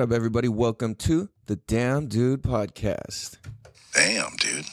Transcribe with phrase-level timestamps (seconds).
[0.00, 0.48] What up, everybody?
[0.48, 3.36] Welcome to the Damn Dude Podcast.
[3.92, 4.64] Damn, dude.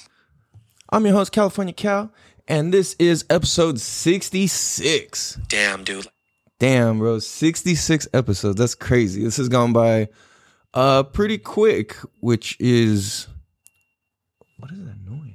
[0.90, 2.14] I'm your host, California Cal,
[2.48, 5.40] and this is episode 66.
[5.50, 6.08] Damn, dude.
[6.60, 8.56] Damn, bro, 66 episodes.
[8.56, 9.22] That's crazy.
[9.22, 10.08] This has gone by
[10.74, 13.28] uh pretty quick, which is
[14.60, 15.34] what is that noise?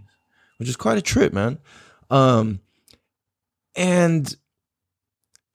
[0.57, 1.59] Which is quite a trip, man.
[2.09, 2.61] Um
[3.77, 4.35] and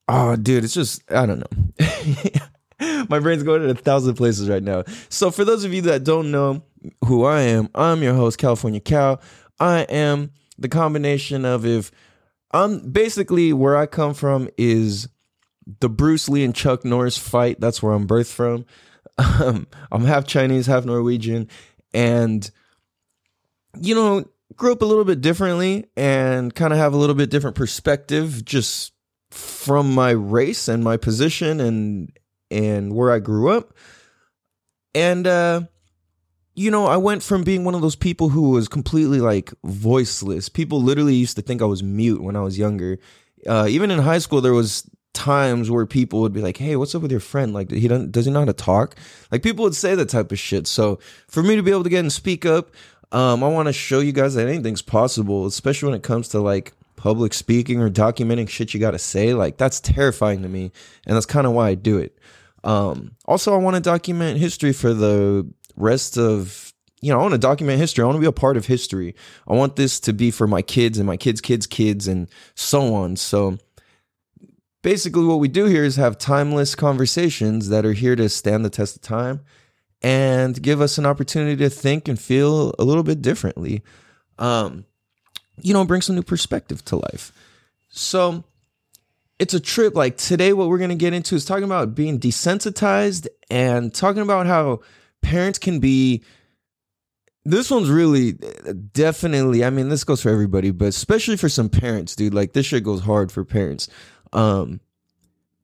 [0.06, 2.36] oh dude, it's just I don't know.
[3.08, 4.84] My brain's going in a thousand places right now.
[5.08, 6.62] So for those of you that don't know
[7.04, 9.20] who I am, I'm your host, California Cal.
[9.58, 11.90] I am the combination of if
[12.52, 15.08] I'm basically where I come from is
[15.80, 17.60] the Bruce Lee and Chuck Norris fight.
[17.60, 18.64] That's where I'm birthed from.
[19.40, 21.48] Um, I'm half Chinese, half Norwegian,
[21.92, 22.48] and
[23.80, 24.24] you know,
[24.54, 28.44] grew up a little bit differently and kind of have a little bit different perspective
[28.44, 28.92] just
[29.30, 32.12] from my race and my position and
[32.50, 33.74] and where I grew up.
[34.94, 35.62] And uh
[36.54, 40.48] you know, I went from being one of those people who was completely like voiceless.
[40.48, 42.98] People literally used to think I was mute when I was younger.
[43.46, 46.94] Uh even in high school there was times where people would be like, "Hey, what's
[46.94, 47.52] up with your friend?
[47.52, 48.96] Like, he doesn't does he know how to talk?"
[49.32, 50.66] Like people would say that type of shit.
[50.66, 52.70] So for me to be able to get and speak up,
[53.10, 56.40] um, I want to show you guys that anything's possible, especially when it comes to
[56.40, 59.32] like public speaking or documenting shit you got to say.
[59.32, 60.72] Like that's terrifying to me,
[61.06, 62.18] and that's kind of why I do it.
[62.64, 67.32] Um, also, I want to document history for the rest of you know, I want
[67.32, 68.02] to document history.
[68.02, 69.14] I want to be a part of history.
[69.46, 72.92] I want this to be for my kids and my kids' kids' kids and so
[72.92, 73.14] on.
[73.16, 73.58] So
[74.82, 78.70] basically what we do here is have timeless conversations that are here to stand the
[78.70, 79.42] test of time
[80.02, 83.82] and give us an opportunity to think and feel a little bit differently.
[84.38, 84.84] Um,
[85.62, 87.32] you know, bring some new perspective to life.
[87.88, 88.44] So
[89.38, 89.94] it's a trip.
[89.94, 94.22] Like today, what we're going to get into is talking about being desensitized and talking
[94.22, 94.80] about how
[95.22, 96.22] parents can be.
[97.44, 98.32] This one's really
[98.92, 102.34] definitely, I mean, this goes for everybody, but especially for some parents, dude.
[102.34, 103.88] Like this shit goes hard for parents
[104.32, 104.80] um,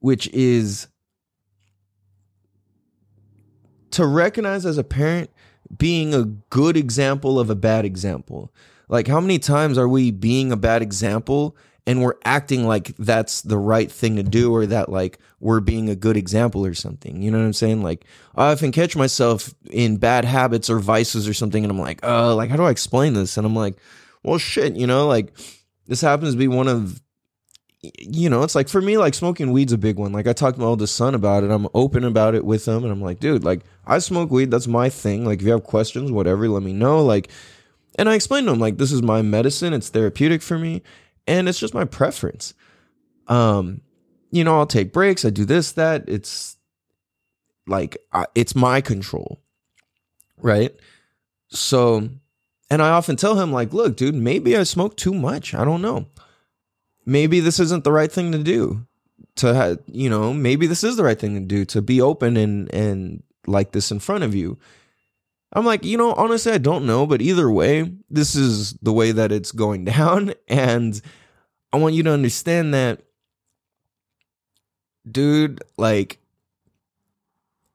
[0.00, 0.88] which is
[3.90, 5.30] to recognize as a parent
[5.76, 8.52] being a good example of a bad example.
[8.88, 11.56] Like, how many times are we being a bad example
[11.86, 15.90] and we're acting like that's the right thing to do or that like we're being
[15.90, 17.22] a good example or something?
[17.22, 17.82] You know what I'm saying?
[17.82, 22.00] Like, I often catch myself in bad habits or vices or something, and I'm like,
[22.02, 23.36] oh, like, how do I explain this?
[23.36, 23.76] And I'm like,
[24.22, 25.36] well, shit, you know, like,
[25.86, 27.00] this happens to be one of
[27.98, 30.12] you know, it's like for me, like smoking weed's a big one.
[30.12, 31.50] Like I talked to my oldest son about it.
[31.50, 34.50] I'm open about it with him, and I'm like, dude, like I smoke weed.
[34.50, 35.24] That's my thing.
[35.24, 37.04] Like if you have questions, whatever, let me know.
[37.04, 37.30] Like,
[37.96, 39.72] and I explained to him like this is my medicine.
[39.72, 40.82] It's therapeutic for me,
[41.26, 42.54] and it's just my preference.
[43.28, 43.80] Um,
[44.30, 45.24] you know, I'll take breaks.
[45.24, 46.08] I do this, that.
[46.08, 46.56] It's
[47.66, 49.40] like I, it's my control,
[50.36, 50.74] right?
[51.48, 52.08] So,
[52.70, 55.54] and I often tell him like, look, dude, maybe I smoke too much.
[55.54, 56.06] I don't know
[57.06, 58.86] maybe this isn't the right thing to do
[59.36, 62.36] to have, you know, maybe this is the right thing to do to be open
[62.36, 64.58] and and like this in front of you.
[65.52, 69.12] I'm like, you know, honestly, I don't know, but either way, this is the way
[69.12, 70.34] that it's going down.
[70.48, 71.00] And
[71.72, 73.02] I want you to understand that,
[75.10, 76.18] dude, like,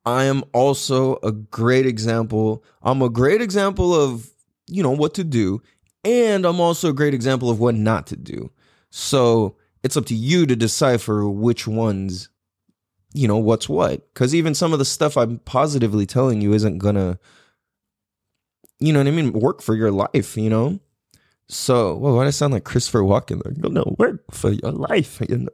[0.06, 2.64] I am also a great example.
[2.82, 4.30] I'm a great example of,
[4.68, 5.62] you know, what to do.
[6.04, 8.52] And I'm also a great example of what not to do.
[8.90, 12.30] So it's up to you to decipher which ones,
[13.14, 14.12] you know, what's what.
[14.14, 17.20] Because even some of the stuff I'm positively telling you isn't gonna,
[18.80, 20.80] you know what I mean, work for your life, you know?
[21.48, 23.44] So, well, why do I sound like Christopher Walken?
[23.44, 25.20] Like, no, no, work for your life.
[25.28, 25.50] You know?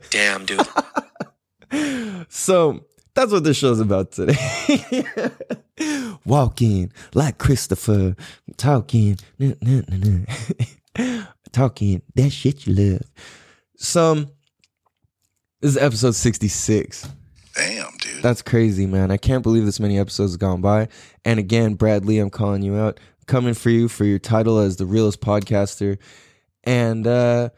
[0.10, 0.66] Damn, dude.
[2.28, 4.34] so that's what this show's about today.
[6.24, 8.16] Walking like Christopher,
[8.56, 13.02] talking, nah, nah, nah, talking that shit you love.
[13.76, 14.14] So,
[15.60, 17.08] this is episode 66.
[17.54, 18.22] Damn, dude.
[18.22, 19.10] That's crazy, man.
[19.10, 20.88] I can't believe this many episodes have gone by.
[21.24, 23.00] And again, Bradley, I'm calling you out.
[23.26, 25.98] Coming for you for your title as the realest podcaster.
[26.64, 27.50] And uh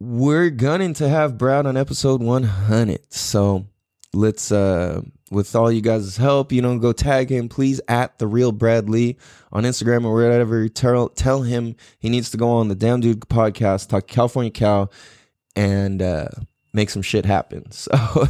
[0.00, 3.12] we're gunning to have Brad on episode 100.
[3.12, 3.66] So
[4.12, 8.26] let's uh with all you guys' help, you know, go tag him, please, at the
[8.26, 9.18] real Bradley
[9.52, 10.68] on Instagram or whatever.
[10.68, 14.90] Tell tell him he needs to go on the Damn Dude podcast, talk California Cal,
[15.56, 16.28] and uh,
[16.72, 17.66] make some shit happen.
[17.72, 18.26] So,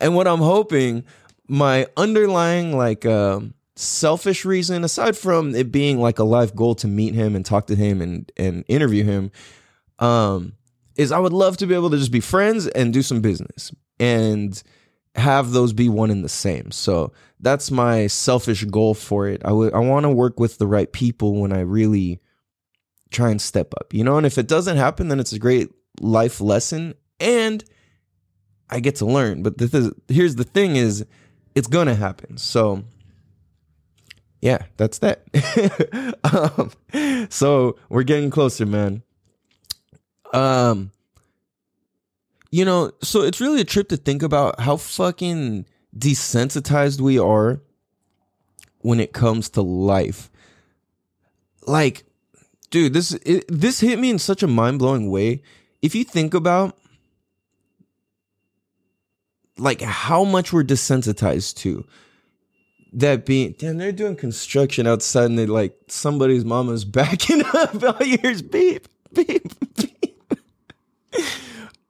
[0.00, 1.04] and what I'm hoping,
[1.48, 6.88] my underlying like um, selfish reason, aside from it being like a life goal to
[6.88, 9.30] meet him and talk to him and and interview him,
[9.98, 10.52] um,
[10.96, 13.72] is I would love to be able to just be friends and do some business
[14.00, 14.60] and
[15.14, 16.70] have those be one and the same.
[16.70, 19.42] So that's my selfish goal for it.
[19.44, 22.20] I would I want to work with the right people when I really
[23.10, 23.94] try and step up.
[23.94, 27.64] You know, and if it doesn't happen then it's a great life lesson and
[28.70, 29.42] I get to learn.
[29.42, 31.04] But this is here's the thing is
[31.54, 32.38] it's to happen.
[32.38, 32.84] So
[34.40, 35.22] yeah, that's that.
[36.94, 39.02] um, so we're getting closer, man.
[40.32, 40.92] Um,
[42.50, 45.66] you know, so it's really a trip to think about how fucking
[45.96, 47.60] desensitized we are
[48.78, 50.30] when it comes to life.
[51.66, 52.04] Like,
[52.70, 55.42] dude, this it, this hit me in such a mind blowing way.
[55.82, 56.76] If you think about
[59.58, 61.84] like how much we're desensitized to
[62.92, 67.82] that being damn they're doing construction outside and they like somebody's mama's backing up.
[67.82, 69.42] All you hear is beep beep
[69.76, 70.22] beep.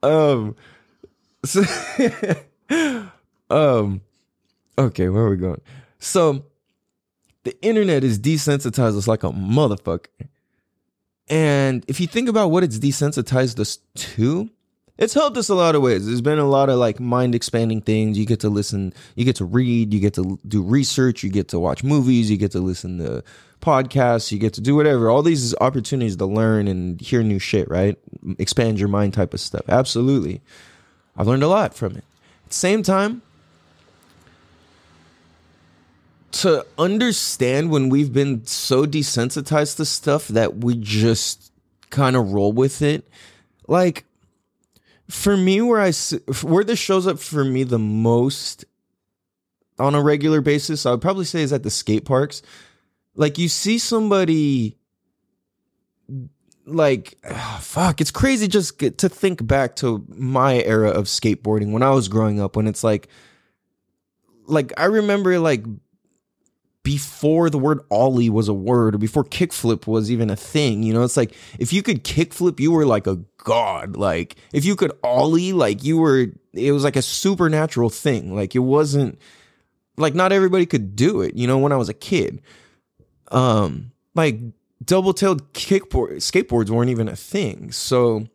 [0.03, 0.57] Um
[1.45, 1.63] so
[3.51, 4.01] um
[4.79, 5.61] okay where are we going?
[5.99, 6.45] So
[7.45, 10.07] the internet is desensitized us like a motherfucker.
[11.29, 14.51] And if you think about what it's desensitized us to
[14.99, 16.07] it's helped us a lot of ways.
[16.07, 18.19] There's been a lot of like mind expanding things.
[18.19, 21.49] You get to listen, you get to read, you get to do research, you get
[21.49, 23.23] to watch movies, you get to listen to
[23.61, 25.11] podcasts, you get to do whatever.
[25.11, 27.99] All these opportunities to learn and hear new shit, right?
[28.39, 29.69] Expand your mind type of stuff.
[29.69, 30.41] Absolutely.
[31.17, 32.05] I've learned a lot from it.
[32.45, 33.23] At the same time,
[36.33, 41.51] to understand when we've been so desensitized to stuff that we just
[41.89, 43.09] kind of roll with it.
[43.67, 44.05] Like
[45.09, 45.93] for me where I
[46.43, 48.65] where this shows up for me the most
[49.79, 52.43] on a regular basis, I would probably say is at the skate parks.
[53.15, 54.77] Like you see somebody
[56.67, 61.83] like oh, fuck, it's crazy just to think back to my era of skateboarding when
[61.83, 63.09] I was growing up when it's like
[64.47, 65.65] like I remember like
[66.87, 70.85] before the word ollie was a word or before kickflip was even a thing.
[70.85, 73.97] You know, it's like if you could kickflip, you were like a god.
[73.97, 78.37] Like if you could ollie, like you were, it was like a supernatural thing.
[78.37, 79.19] Like it wasn't
[79.97, 81.35] like not everybody could do it.
[81.35, 82.41] You know, when I was a kid,
[83.33, 84.39] um, like
[84.85, 87.73] double tailed kickboard skateboards weren't even a thing.
[87.73, 88.29] So,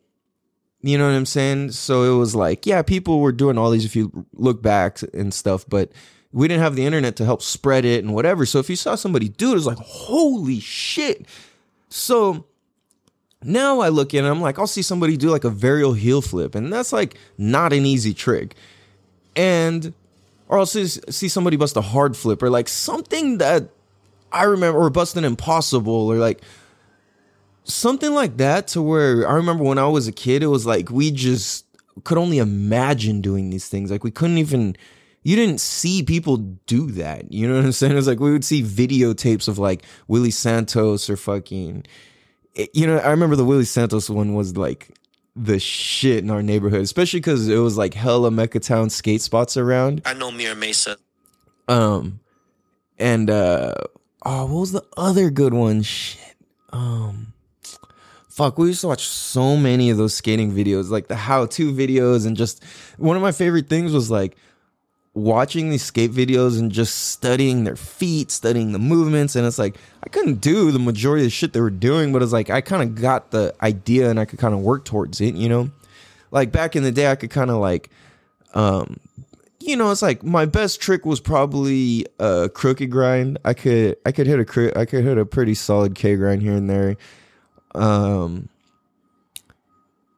[0.82, 1.70] you know what I'm saying?
[1.70, 5.32] So it was like, yeah, people were doing all these if you look back and
[5.32, 5.90] stuff, but
[6.32, 8.46] we didn't have the internet to help spread it and whatever.
[8.46, 11.26] So if you saw somebody do it, it was like, holy shit.
[11.88, 12.46] So
[13.44, 16.22] now I look at it, I'm like, I'll see somebody do like a varial heel
[16.22, 18.54] flip, and that's like not an easy trick.
[19.36, 19.92] And
[20.48, 23.70] or I'll see, see somebody bust a hard flip or like something that
[24.30, 26.42] I remember or bust an impossible or like
[27.64, 30.90] something like that to where I remember when I was a kid, it was like
[30.90, 31.64] we just
[32.04, 33.90] could only imagine doing these things.
[33.90, 34.76] Like we couldn't even
[35.22, 37.32] you didn't see people do that.
[37.32, 37.96] You know what I'm saying?
[37.96, 41.84] It's like we would see videotapes of like Willie Santos or fucking,
[42.56, 44.90] eh, you know, I remember the Willie Santos one was like
[45.36, 49.56] the shit in our neighborhood, especially because it was like hella Mecca Town skate spots
[49.56, 50.02] around.
[50.04, 50.96] I know Mira Mesa.
[51.68, 52.20] Um,
[52.98, 53.74] and uh,
[54.24, 55.82] oh, what was the other good one?
[55.82, 56.36] Shit.
[56.72, 57.32] Um,
[58.28, 62.26] fuck, we used to watch so many of those skating videos, like the how-to videos,
[62.26, 62.64] and just
[62.98, 64.36] one of my favorite things was like
[65.14, 69.76] watching these skate videos and just studying their feet, studying the movements, and it's like
[70.02, 72.60] I couldn't do the majority of the shit they were doing, but it's like I
[72.60, 75.70] kind of got the idea and I could kind of work towards it, you know?
[76.30, 77.90] Like back in the day, I could kind of like,
[78.54, 78.98] um,
[79.60, 83.38] you know, it's like my best trick was probably a crooked grind.
[83.44, 86.54] I could I could hit a I could hit a pretty solid K grind here
[86.54, 86.96] and there.
[87.74, 88.48] Um,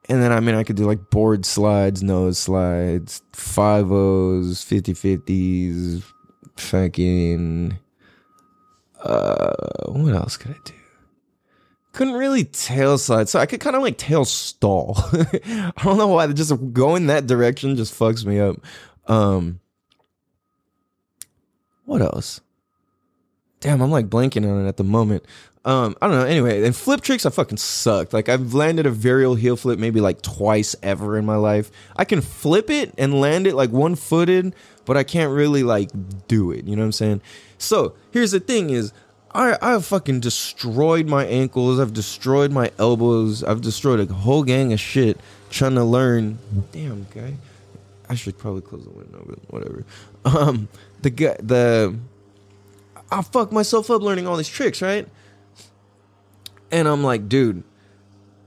[0.08, 4.94] and then I mean I could do like board slides, nose slides, five O's, 50
[4.94, 6.02] 50s,
[6.56, 7.78] fucking
[9.02, 9.52] uh
[9.88, 10.74] what else could I do?
[11.92, 14.94] Couldn't really tail slide, so I could kind of like tail stall.
[15.12, 18.56] I don't know why, just going that direction just fucks me up.
[19.06, 19.60] Um
[21.86, 22.40] what else?
[23.60, 25.24] Damn, I'm like blanking on it at the moment.
[25.64, 26.26] Um, I don't know.
[26.26, 28.12] Anyway, and flip tricks, I fucking sucked.
[28.12, 31.70] Like I've landed a varial heel flip maybe like twice ever in my life.
[31.96, 34.54] I can flip it and land it like one footed,
[34.84, 35.90] but I can't really like
[36.28, 36.66] do it.
[36.66, 37.20] You know what I'm saying?
[37.56, 38.92] So here's the thing: is
[39.34, 41.80] I I've fucking destroyed my ankles.
[41.80, 43.42] I've destroyed my elbows.
[43.42, 45.18] I've destroyed a whole gang of shit
[45.48, 46.38] trying to learn.
[46.72, 47.34] Damn guy,
[48.10, 49.84] I should probably close the window, but whatever.
[50.26, 50.68] Um,
[51.00, 51.96] the guy the
[53.10, 55.08] I fucked myself up learning all these tricks, right?
[56.74, 57.62] And I'm like, dude,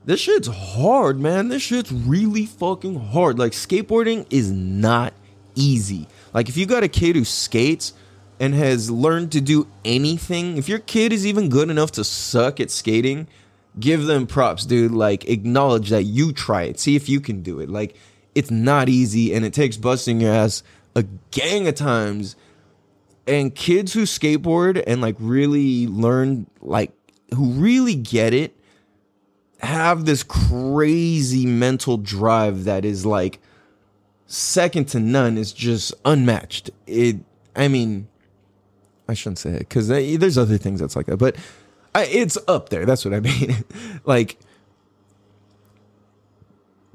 [0.04, 1.48] this shit's hard, man.
[1.48, 3.40] This shit's really fucking hard.
[3.40, 5.14] Like skateboarding is not
[5.56, 6.10] easy.
[6.34, 7.94] Like if you got a kid who skates
[8.38, 12.60] and has learned to do anything, if your kid is even good enough to suck
[12.60, 13.30] at skating,
[13.80, 14.92] give them props, dude.
[14.92, 16.82] Like acknowledge that you try it.
[16.82, 17.70] See if you can do it.
[17.70, 17.96] Like
[18.36, 20.64] it's not easy and it takes busting your ass
[20.98, 22.36] a gang of times.
[23.26, 26.92] And kids who skateboard and like really learn like
[27.34, 28.54] who really get it
[29.60, 33.40] have this crazy mental drive that is like
[34.28, 36.70] second to none is just unmatched.
[36.86, 37.18] It
[37.56, 38.08] I mean
[39.08, 41.36] I shouldn't say it cuz there's other things that's like that, but
[41.96, 42.86] I, it's up there.
[42.86, 43.64] That's what I mean.
[44.06, 44.38] like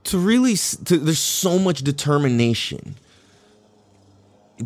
[0.04, 2.96] to really to, there's so much determination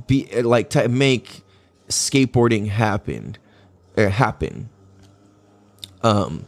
[0.06, 1.42] be like to make
[1.88, 3.36] skateboarding happen
[3.96, 4.68] or happen
[6.06, 6.46] um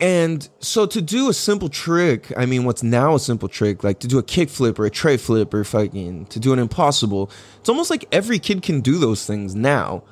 [0.00, 4.00] and so to do a simple trick, I mean, what's now a simple trick, like
[4.00, 7.68] to do a kickflip or a tre flip or fucking to do an impossible, it's
[7.68, 10.02] almost like every kid can do those things now.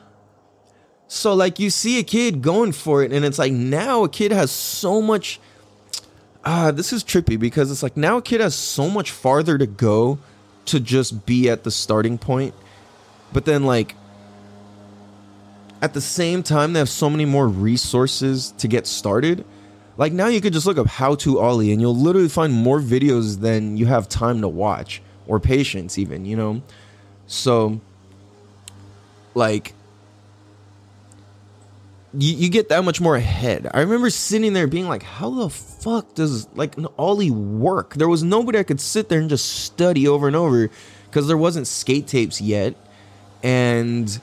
[1.08, 4.32] So like you see a kid going for it, and it's like now a kid
[4.32, 5.40] has so much.
[6.44, 9.58] Ah, uh, this is trippy because it's like now a kid has so much farther
[9.58, 10.18] to go
[10.66, 12.54] to just be at the starting point,
[13.32, 13.94] but then like
[15.82, 19.44] at the same time they have so many more resources to get started
[19.96, 22.80] like now you could just look up how to ollie and you'll literally find more
[22.80, 26.62] videos than you have time to watch or patience even, you know?
[27.26, 27.80] So
[29.34, 29.74] like
[32.14, 33.70] you, you get that much more ahead.
[33.72, 37.94] I remember sitting there being like, how the fuck does like an ollie work?
[37.94, 40.70] There was nobody I could sit there and just study over and over
[41.06, 42.76] because there wasn't skate tapes yet.
[43.42, 44.20] And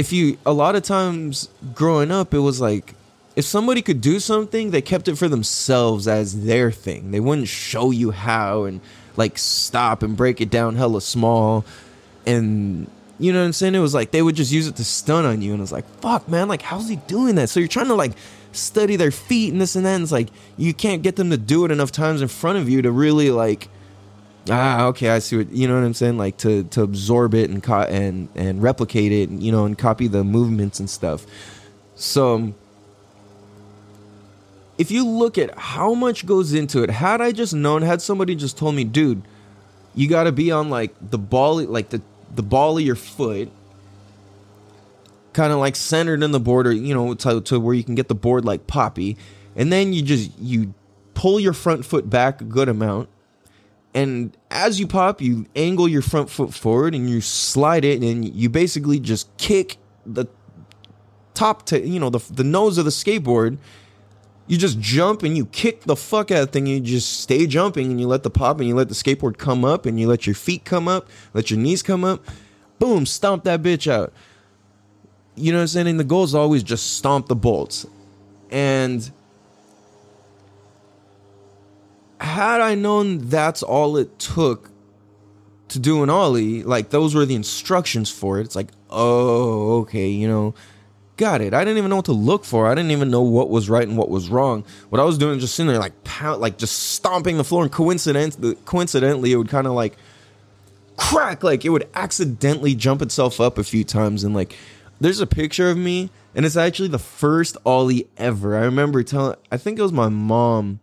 [0.00, 2.94] if you a lot of times growing up, it was like
[3.36, 7.10] if somebody could do something, they kept it for themselves as their thing.
[7.10, 8.80] They wouldn't show you how and
[9.16, 11.66] like stop and break it down hella small.
[12.24, 13.74] And you know what I'm saying?
[13.74, 15.52] It was like they would just use it to stun on you.
[15.52, 17.50] And it's like, fuck, man, like, how's he doing that?
[17.50, 18.12] So you're trying to like
[18.52, 19.96] study their feet and this and that.
[19.96, 22.70] And it's like, you can't get them to do it enough times in front of
[22.70, 23.68] you to really like,
[24.48, 26.16] ah, okay, I see what, you know what I'm saying?
[26.16, 29.76] Like to, to absorb it and, co- and, and replicate it, and, you know, and
[29.76, 31.26] copy the movements and stuff.
[31.94, 32.54] So,
[34.78, 38.34] if you look at how much goes into it, had I just known, had somebody
[38.34, 39.22] just told me, dude,
[39.94, 42.00] you got to be on like the ball, like the
[42.34, 43.50] the ball of your foot,
[45.32, 48.08] kind of like centered in the border, you know, to, to where you can get
[48.08, 49.16] the board like poppy,
[49.54, 50.72] and then you just you
[51.14, 53.08] pull your front foot back a good amount,
[53.94, 58.24] and as you pop, you angle your front foot forward and you slide it, and
[58.24, 60.26] you basically just kick the
[61.34, 63.58] top to you know the the nose of the skateboard
[64.50, 66.66] you just jump and you kick the fuck out of the thing.
[66.66, 69.64] You just stay jumping and you let the pop and you let the skateboard come
[69.64, 72.24] up and you let your feet come up, let your knees come up.
[72.80, 74.12] Boom, stomp that bitch out.
[75.36, 75.86] You know what I'm saying?
[75.86, 77.86] And the goal is always just stomp the bolts.
[78.50, 79.08] And
[82.20, 84.70] had I known that's all it took
[85.68, 90.08] to do an ollie, like those were the instructions for it, it's like, oh, okay,
[90.08, 90.54] you know,
[91.16, 91.54] got it.
[91.54, 92.66] I didn't even know what to look for.
[92.66, 94.64] I didn't even know what was right and what was wrong.
[94.88, 95.92] What I was doing just sitting there like
[96.38, 99.96] like just stomping the floor, and coincidentally, coincidentally, it would kind of like
[100.96, 104.56] crack, like it would accidentally jump itself up a few times, and like
[105.00, 108.56] there's a picture of me, and it's actually the first ollie ever.
[108.56, 110.80] I remember telling, I think it was my mom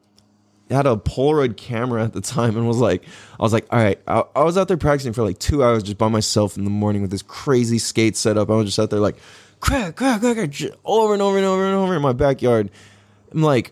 [0.70, 3.04] had a Polaroid camera at the time and was like,
[3.40, 5.84] I was like, all right, I, I was out there practicing for like two hours
[5.84, 8.50] just by myself in the morning with this crazy skate setup.
[8.50, 9.18] I was just out there like
[9.60, 12.70] crack, crack, crack, crack, over and over and over and over in my backyard.
[13.32, 13.72] I'm like,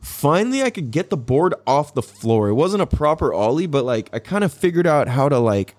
[0.00, 2.48] finally, I could get the board off the floor.
[2.48, 5.76] It wasn't a proper ollie, but like, I kind of figured out how to like,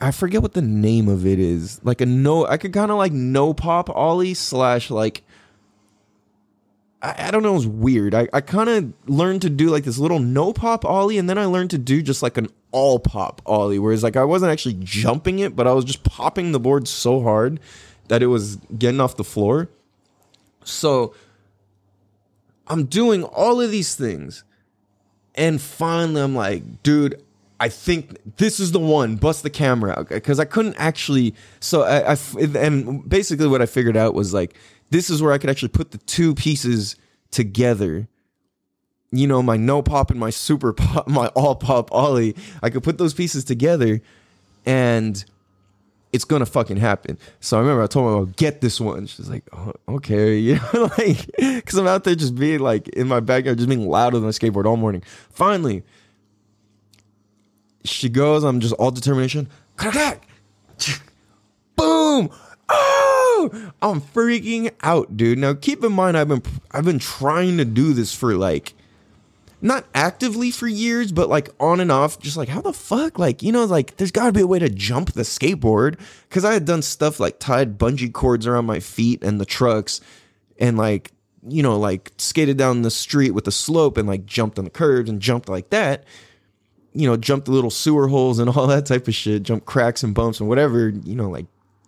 [0.00, 1.80] I forget what the name of it is.
[1.84, 5.22] Like a no, I could kind of like no pop ollie slash like,
[7.02, 8.14] I, I don't know, it was weird.
[8.14, 11.38] I, I kind of learned to do like this little no pop ollie, and then
[11.38, 14.76] I learned to do just like an all pop ollie, whereas like I wasn't actually
[14.80, 17.60] jumping it, but I was just popping the board so hard
[18.08, 19.68] that it was getting off the floor.
[20.64, 21.14] So
[22.66, 24.44] I'm doing all of these things.
[25.34, 27.22] And finally, I'm like, dude,
[27.60, 29.16] I think this is the one.
[29.16, 31.34] Bust the camera out because I couldn't actually.
[31.60, 32.16] So I, I,
[32.58, 34.54] and basically what I figured out was like
[34.90, 36.96] this is where I could actually put the two pieces
[37.30, 38.08] together.
[39.12, 42.36] You know, my no pop and my super pop, my all pop ollie.
[42.62, 44.00] I could put those pieces together,
[44.64, 45.24] and
[46.12, 47.18] it's gonna fucking happen.
[47.40, 49.06] So I remember I told my mom, get this one.
[49.06, 53.08] She's like, oh, okay, you know, like, because I'm out there just being like in
[53.08, 55.02] my backyard, just being louder than my skateboard all morning.
[55.30, 55.82] Finally,
[57.84, 58.44] she goes.
[58.44, 59.48] I'm just all determination.
[59.76, 60.26] Crack,
[61.76, 62.30] boom.
[62.68, 63.05] Oh,
[63.82, 65.38] I'm freaking out, dude.
[65.38, 68.74] Now keep in mind, I've been I've been trying to do this for like
[69.62, 73.42] not actively for years, but like on and off, just like how the fuck, like
[73.42, 76.52] you know, like there's got to be a way to jump the skateboard because I
[76.52, 80.00] had done stuff like tied bungee cords around my feet and the trucks,
[80.58, 81.12] and like
[81.48, 84.70] you know, like skated down the street with the slope and like jumped on the
[84.70, 86.04] curves and jumped like that.
[86.92, 90.02] You know, jumped the little sewer holes and all that type of shit, jump cracks
[90.02, 90.88] and bumps and whatever.
[90.88, 91.46] You know, like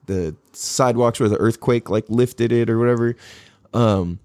[0.09, 3.15] the sidewalks where the earthquake like lifted it or whatever.
[3.73, 4.19] Um,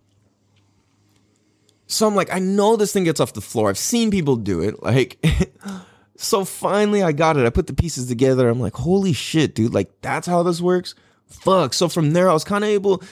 [1.86, 3.70] so I'm like, I know this thing gets off the floor.
[3.70, 4.82] I've seen people do it.
[4.82, 5.24] Like,
[6.18, 7.46] so finally I got it.
[7.46, 8.50] I put the pieces together.
[8.50, 9.74] I'm like, holy shit, dude.
[9.74, 10.96] Like, that's how this works.
[11.28, 11.74] Fuck.
[11.74, 13.04] So from there, I was kind of able.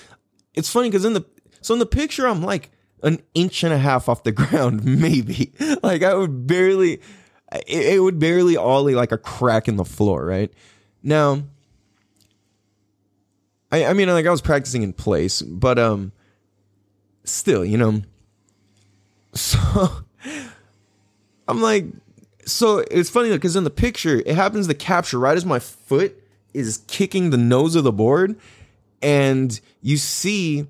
[0.56, 1.25] It's funny because in the
[1.62, 2.72] so in the picture, I'm like
[3.04, 5.54] an inch and a half off the ground, maybe.
[5.84, 7.01] Like I would barely,
[7.51, 10.51] it, it would barely ollie like a crack in the floor, right?
[11.01, 11.44] Now,
[13.72, 16.12] I, I mean, like I was practicing in place, but um,
[17.24, 18.01] still, you know.
[19.34, 20.04] So
[21.48, 21.86] I'm like,
[22.46, 26.22] so it's funny because in the picture, it happens to capture right as my foot
[26.54, 28.38] is kicking the nose of the board,
[29.01, 30.68] and you see.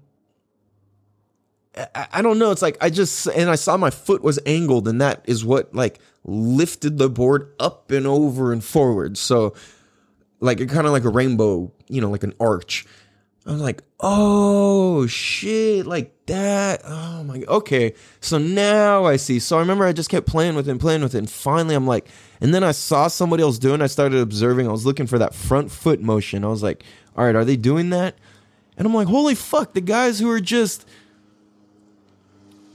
[1.75, 2.51] I, I don't know.
[2.51, 5.73] It's like I just and I saw my foot was angled, and that is what
[5.73, 9.17] like lifted the board up and over and forward.
[9.17, 9.55] So
[10.39, 12.85] like it kind of like a rainbow, you know, like an arch.
[13.45, 16.81] I was like, oh shit, like that.
[16.85, 17.95] Oh my, okay.
[18.19, 19.39] So now I see.
[19.39, 21.17] So I remember I just kept playing with it and playing with it.
[21.17, 22.07] And finally I'm like,
[22.39, 24.67] and then I saw somebody else doing, I started observing.
[24.67, 26.43] I was looking for that front foot motion.
[26.43, 26.83] I was like,
[27.15, 28.15] all right, are they doing that?
[28.77, 30.87] And I'm like, holy fuck, the guys who are just,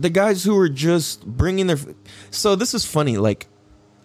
[0.00, 1.78] the guys who are just bringing their,
[2.30, 3.18] so this is funny.
[3.18, 3.46] Like,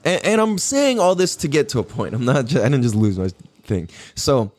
[0.05, 2.13] and, and I'm saying all this to get to a point.
[2.13, 3.29] I'm not, just, I didn't just lose my
[3.63, 3.89] thing.
[4.15, 4.51] So,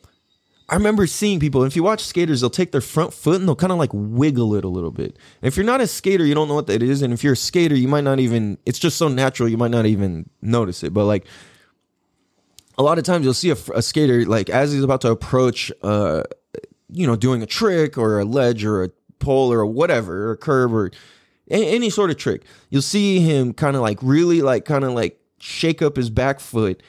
[0.73, 3.55] I remember seeing people, if you watch skaters, they'll take their front foot and they'll
[3.55, 5.19] kind of like wiggle it a little bit.
[5.39, 7.03] And if you're not a skater, you don't know what that is.
[7.03, 9.69] And if you're a skater, you might not even, it's just so natural, you might
[9.69, 10.91] not even notice it.
[10.91, 11.27] But like
[12.79, 15.71] a lot of times you'll see a, a skater, like as he's about to approach,
[15.83, 16.23] uh,
[16.89, 20.37] you know, doing a trick or a ledge or a pole or whatever, or a
[20.37, 20.89] curb or
[21.51, 25.21] any sort of trick, you'll see him kind of like really like kind of like
[25.37, 26.81] shake up his back foot,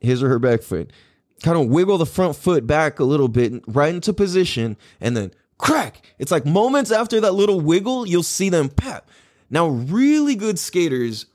[0.00, 0.92] his or her back foot
[1.42, 5.32] kind of wiggle the front foot back a little bit, right into position, and then
[5.58, 6.04] crack.
[6.18, 9.08] It's like moments after that little wiggle, you'll see them pap.
[9.50, 11.26] Now, really good skaters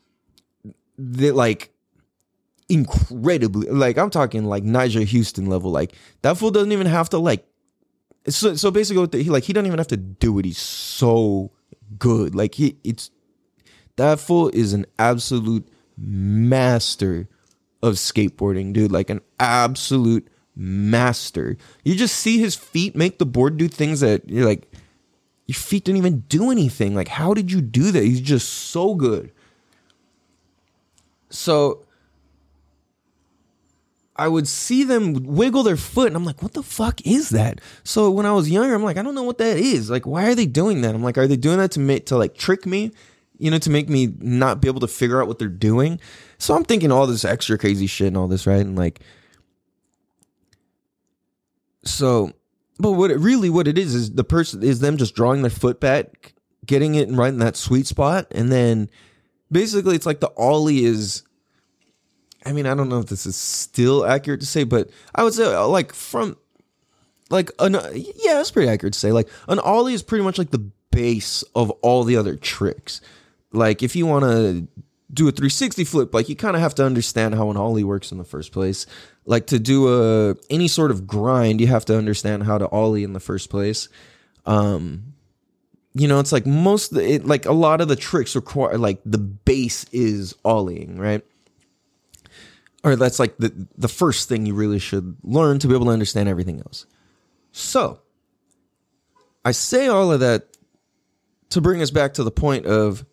[0.97, 1.71] that like
[2.69, 5.71] incredibly, like I'm talking like Nyjah Huston level.
[5.71, 7.45] Like that fool doesn't even have to like.
[8.27, 10.45] So so basically, he like he doesn't even have to do it.
[10.45, 11.51] He's so
[11.97, 12.35] good.
[12.35, 13.11] Like he it's
[13.95, 15.67] that fool is an absolute
[15.97, 17.29] master
[17.81, 18.91] of skateboarding, dude.
[18.91, 21.57] Like an absolute master.
[21.83, 24.71] You just see his feet make the board do things that you're like,
[25.45, 26.95] your feet didn't even do anything.
[26.95, 28.03] Like, how did you do that?
[28.03, 29.31] He's just so good.
[31.29, 31.85] So
[34.15, 37.61] I would see them wiggle their foot, and I'm like, what the fuck is that?
[37.83, 39.89] So when I was younger, I'm like, I don't know what that is.
[39.89, 40.95] Like, why are they doing that?
[40.95, 42.91] I'm like, are they doing that to make to like trick me?
[43.37, 45.99] You know, to make me not be able to figure out what they're doing.
[46.38, 48.62] So I'm thinking all this extra crazy shit and all this, right?
[48.62, 49.00] And like,
[51.84, 52.32] so,
[52.80, 55.50] but what it really, what it is, is the person, is them just drawing their
[55.50, 56.34] foot back,
[56.65, 58.28] getting it right in that sweet spot.
[58.32, 58.89] And then
[59.52, 61.23] basically it's like the ollie is,
[62.45, 65.34] I mean, I don't know if this is still accurate to say, but I would
[65.34, 66.38] say uh, like from,
[67.30, 69.12] like, an, yeah, it's pretty accurate to say.
[69.12, 73.02] Like, an ollie is pretty much like the base of all the other tricks.
[73.52, 74.67] Like, if you want to
[75.11, 78.11] do a 360 flip, like you kind of have to understand how an ollie works
[78.11, 78.85] in the first place.
[79.25, 83.03] Like to do a any sort of grind, you have to understand how to ollie
[83.03, 83.89] in the first place.
[84.45, 85.13] Um,
[85.93, 89.17] you know, it's like most it, like a lot of the tricks require like the
[89.17, 91.23] base is ollieing, right?
[92.83, 95.91] Or that's like the the first thing you really should learn to be able to
[95.91, 96.85] understand everything else.
[97.51, 98.01] So,
[99.43, 100.57] I say all of that
[101.49, 103.05] to bring us back to the point of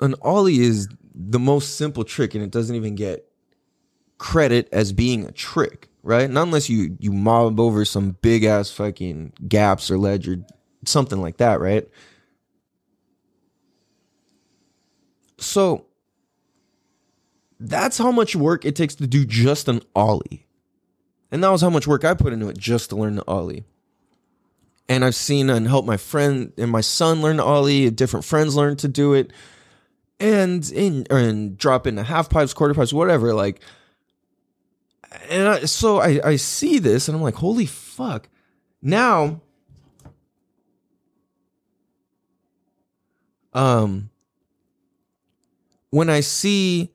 [0.00, 3.26] an ollie is the most simple trick and it doesn't even get
[4.18, 6.30] credit as being a trick, right?
[6.30, 10.38] Not unless you you mob over some big ass fucking gaps or ledge or
[10.84, 11.88] something like that, right?
[15.38, 15.86] So
[17.58, 20.46] that's how much work it takes to do just an ollie.
[21.30, 23.64] And that was how much work I put into it just to learn the ollie.
[24.88, 27.88] And I've seen and helped my friend and my son learn the ollie.
[27.90, 29.32] Different friends learn to do it,
[30.20, 33.34] and in and drop into half pipes, quarter pipes, whatever.
[33.34, 33.62] Like,
[35.28, 38.28] and I, so I I see this and I'm like, holy fuck!
[38.82, 39.40] Now,
[43.54, 44.10] um,
[45.88, 46.92] when I see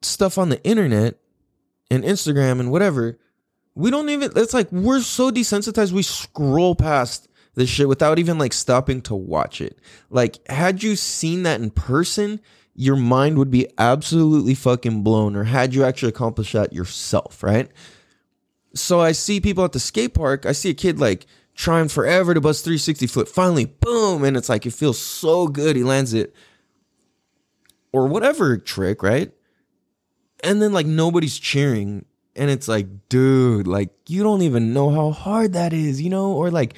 [0.00, 1.18] stuff on the internet
[1.90, 3.18] and Instagram and whatever,
[3.74, 8.38] we don't even it's like we're so desensitized we scroll past this shit without even
[8.38, 9.78] like stopping to watch it.
[10.10, 12.40] Like had you seen that in person,
[12.74, 17.68] your mind would be absolutely fucking blown or had you actually accomplished that yourself, right?
[18.74, 22.34] So I see people at the skate park, I see a kid like trying forever
[22.34, 23.28] to bust 360 flip.
[23.28, 26.34] Finally, boom, and it's like it feels so good he lands it
[27.92, 29.32] or whatever trick, right?
[30.44, 32.04] And then like nobody's cheering
[32.36, 36.32] and it's like, dude, like you don't even know how hard that is, you know?
[36.32, 36.74] Or like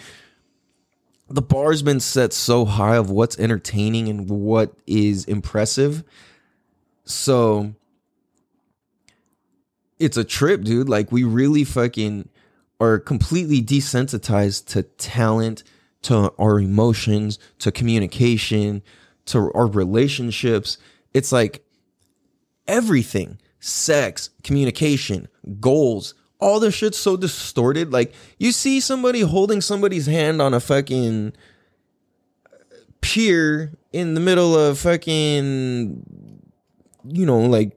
[1.30, 6.02] the bar's been set so high of what's entertaining and what is impressive.
[7.04, 7.74] So
[9.98, 10.88] it's a trip, dude.
[10.88, 12.28] Like we really fucking
[12.80, 15.62] are completely desensitized to talent,
[16.02, 18.82] to our emotions, to communication,
[19.26, 20.78] to our relationships.
[21.14, 21.64] It's like
[22.66, 25.28] everything sex, communication,
[25.60, 27.92] goals, all this shit's so distorted.
[27.92, 31.32] Like you see somebody holding somebody's hand on a fucking
[33.00, 36.04] pier in the middle of fucking,
[37.04, 37.76] you know, like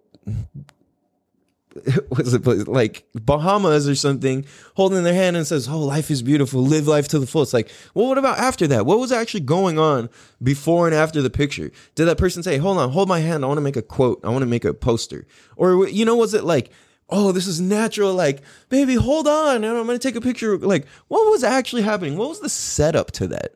[2.10, 4.46] was it like Bahamas or something,
[4.76, 6.62] holding their hand and says, "Oh, life is beautiful.
[6.62, 8.86] Live life to the full." It's like, well, what about after that?
[8.86, 10.10] What was actually going on
[10.42, 11.72] before and after the picture?
[11.96, 13.44] Did that person say, "Hold on, hold my hand.
[13.44, 14.20] I want to make a quote.
[14.24, 16.72] I want to make a poster," or you know, was it like?
[17.10, 18.14] Oh, this is natural.
[18.14, 20.58] Like, baby, hold on, and I'm gonna take a picture.
[20.58, 22.18] Like, what was actually happening?
[22.18, 23.56] What was the setup to that?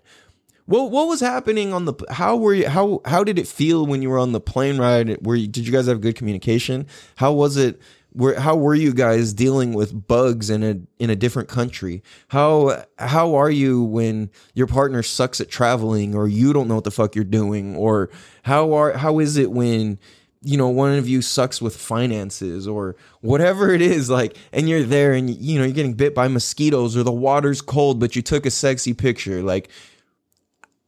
[0.65, 4.01] What what was happening on the how were you how how did it feel when
[4.01, 5.25] you were on the plane ride?
[5.25, 6.87] Were you, did you guys have good communication?
[7.15, 7.81] How was it
[8.11, 12.03] where how were you guys dealing with bugs in a in a different country?
[12.29, 16.83] How how are you when your partner sucks at traveling or you don't know what
[16.83, 18.09] the fuck you're doing or
[18.43, 19.99] how are how is it when
[20.47, 24.83] you know one of you sucks with finances or whatever it is like and you're
[24.83, 28.21] there and you know you're getting bit by mosquitoes or the water's cold but you
[28.21, 29.69] took a sexy picture like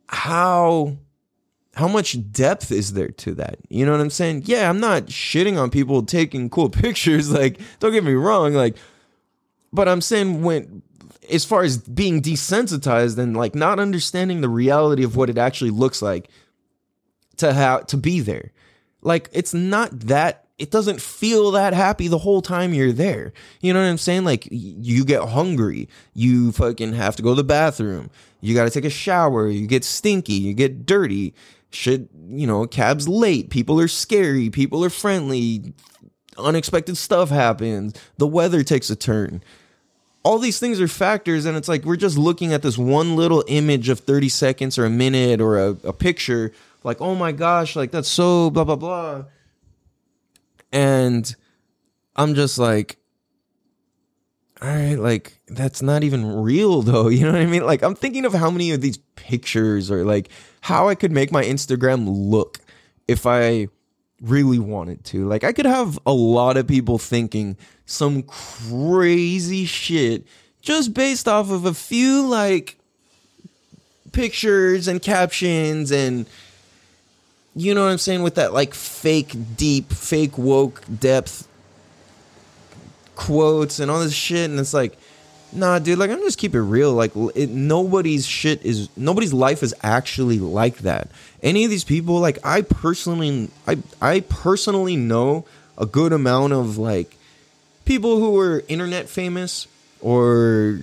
[0.08, 0.98] how
[1.80, 3.58] how much depth is there to that?
[3.70, 4.44] You know what I'm saying?
[4.46, 7.32] Yeah, I'm not shitting on people taking cool pictures.
[7.32, 8.54] Like, don't get me wrong.
[8.54, 8.76] Like,
[9.72, 10.82] but I'm saying when,
[11.32, 15.70] as far as being desensitized and like not understanding the reality of what it actually
[15.70, 16.30] looks like
[17.38, 18.52] to have to be there,
[19.02, 20.46] like it's not that.
[20.58, 23.32] It doesn't feel that happy the whole time you're there.
[23.62, 24.26] You know what I'm saying?
[24.26, 28.10] Like you get hungry, you fucking have to go to the bathroom,
[28.42, 31.34] you got to take a shower, you get stinky, you get dirty
[31.72, 35.74] shit, you know, cab's late, people are scary, people are friendly,
[36.38, 39.44] unexpected stuff happens, the weather takes a turn.
[40.24, 43.44] All these things are factors, and it's like we're just looking at this one little
[43.48, 46.52] image of 30 seconds or a minute or a, a picture,
[46.84, 49.26] like, oh my gosh, like that's so blah, blah, blah.
[50.72, 51.36] And
[52.16, 52.98] I'm just like,
[54.62, 57.08] all right, like that's not even real though.
[57.08, 57.66] You know what I mean?
[57.66, 60.30] Like I'm thinking of how many of these pictures or like
[60.62, 62.60] how I could make my Instagram look
[63.08, 63.68] if I
[64.22, 65.28] really wanted to.
[65.28, 70.26] Like I could have a lot of people thinking some crazy shit
[70.62, 72.78] just based off of a few like
[74.12, 76.26] pictures and captions and
[77.60, 81.48] you know what I'm saying with that like fake deep, fake woke depth
[83.16, 84.98] quotes and all this shit and it's like
[85.52, 85.98] Nah, dude.
[85.98, 86.94] Like I'm just keep it real.
[86.94, 91.10] Like it, nobody's shit is nobody's life is actually like that.
[91.42, 95.46] Any of these people, like I personally, I I personally know
[95.78, 97.18] a good amount of like
[97.86, 99.68] people who are internet famous
[100.02, 100.82] or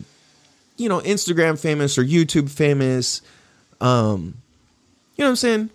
[0.76, 3.22] you know Instagram famous or YouTube famous.
[3.80, 4.34] Um,
[5.16, 5.70] you know what I'm saying?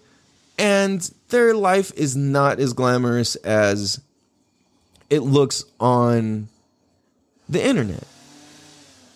[0.62, 4.00] And their life is not as glamorous as
[5.10, 6.48] it looks on
[7.50, 8.04] the internet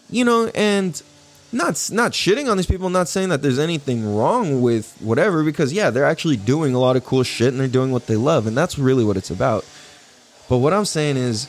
[0.09, 1.01] you know, and
[1.51, 5.73] not not shitting on these people, not saying that there's anything wrong with whatever, because
[5.73, 8.47] yeah, they're actually doing a lot of cool shit and they're doing what they love,
[8.47, 9.65] and that's really what it's about.
[10.49, 11.47] But what I'm saying is,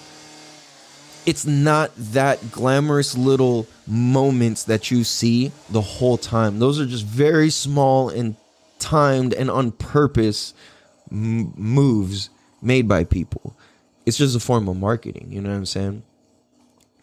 [1.27, 6.59] it's not that glamorous little moments that you see the whole time.
[6.59, 8.37] Those are just very small and
[8.79, 10.55] timed and on purpose
[11.11, 12.31] m- moves
[12.62, 13.57] made by people.
[14.05, 15.29] it's just a form of marketing.
[15.31, 16.03] You know what I'm saying?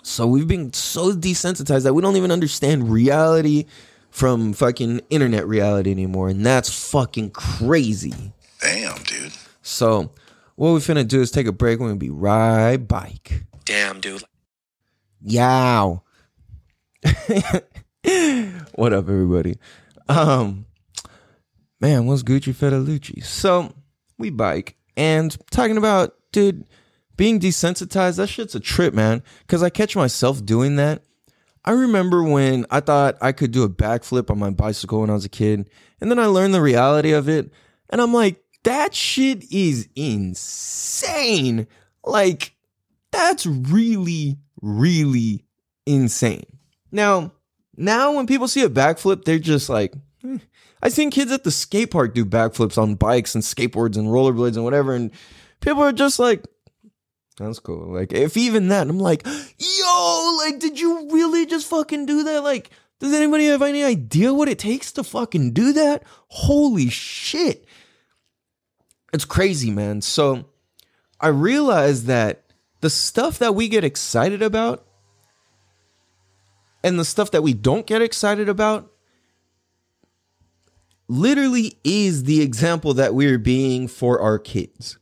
[0.03, 3.65] So we've been so desensitized that we don't even understand reality
[4.09, 8.33] from fucking internet reality anymore, and that's fucking crazy.
[8.61, 9.31] Damn, dude.
[9.61, 10.11] So
[10.55, 11.79] what we finna do is take a break.
[11.79, 13.43] We're gonna be right back.
[13.65, 14.23] Damn, dude.
[15.21, 16.03] Yow.
[18.75, 19.57] what up, everybody?
[20.09, 20.65] Um,
[21.83, 23.21] man, what's Gucci Fedelucci?
[23.25, 23.73] So
[24.17, 26.63] we bike and talking about, dude,
[27.17, 28.15] being desensitized.
[28.15, 29.21] That shit's a trip, man.
[29.41, 31.03] Because I catch myself doing that.
[31.65, 35.13] I remember when I thought I could do a backflip on my bicycle when I
[35.13, 35.69] was a kid,
[35.99, 37.51] and then I learned the reality of it,
[37.89, 41.67] and I'm like, that shit is insane.
[42.03, 42.53] Like,
[43.11, 45.45] that's really, really
[45.85, 46.45] insane.
[46.91, 47.31] Now,
[47.77, 49.93] now when people see a backflip, they're just like,
[50.25, 50.39] eh.
[50.83, 54.55] I've seen kids at the skate park do backflips on bikes and skateboards and rollerblades
[54.55, 55.11] and whatever, and
[55.61, 56.45] people are just like,
[57.37, 57.93] that's cool.
[57.93, 62.43] Like, if even that, I'm like, yo, like, did you really just fucking do that?
[62.43, 62.69] Like,
[62.99, 66.03] does anybody have any idea what it takes to fucking do that?
[66.27, 67.65] Holy shit.
[69.13, 70.01] It's crazy, man.
[70.01, 70.45] So
[71.17, 72.43] I realized that
[72.81, 74.85] the stuff that we get excited about
[76.83, 78.92] and the stuff that we don't get excited about
[81.07, 84.97] literally is the example that we're being for our kids.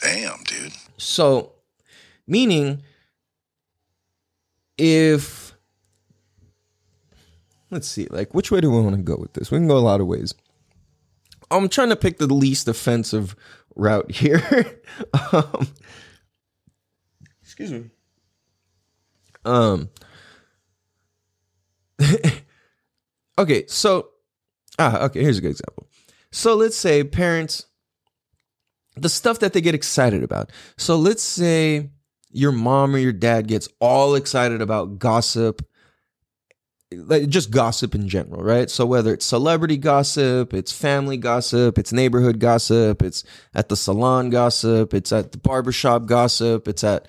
[0.00, 0.72] Damn, dude.
[0.96, 1.52] So,
[2.26, 2.82] meaning,
[4.78, 5.54] if
[7.70, 9.50] let's see, like, which way do we want to go with this?
[9.50, 10.34] We can go a lot of ways.
[11.50, 13.36] I'm trying to pick the least offensive
[13.74, 14.80] route here.
[15.32, 15.68] um,
[17.42, 17.90] excuse me.
[19.44, 19.88] Um.
[23.38, 24.10] okay, so
[24.78, 25.22] ah, okay.
[25.22, 25.86] Here's a good example.
[26.32, 27.66] So let's say parents
[28.96, 30.50] the stuff that they get excited about.
[30.76, 31.90] So let's say
[32.30, 35.66] your mom or your dad gets all excited about gossip,
[36.92, 38.70] like just gossip in general, right?
[38.70, 43.22] So whether it's celebrity gossip, it's family gossip, it's neighborhood gossip, it's
[43.54, 47.06] at the salon gossip, it's at the barbershop gossip, it's at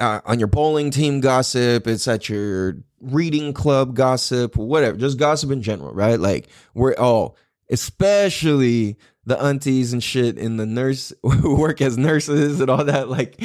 [0.00, 5.50] uh, on your bowling team gossip, it's at your reading club gossip, whatever, just gossip
[5.50, 6.18] in general, right?
[6.18, 7.36] Like we're all,
[7.70, 13.08] especially the aunties and shit in the nurse who work as nurses and all that.
[13.08, 13.40] Like,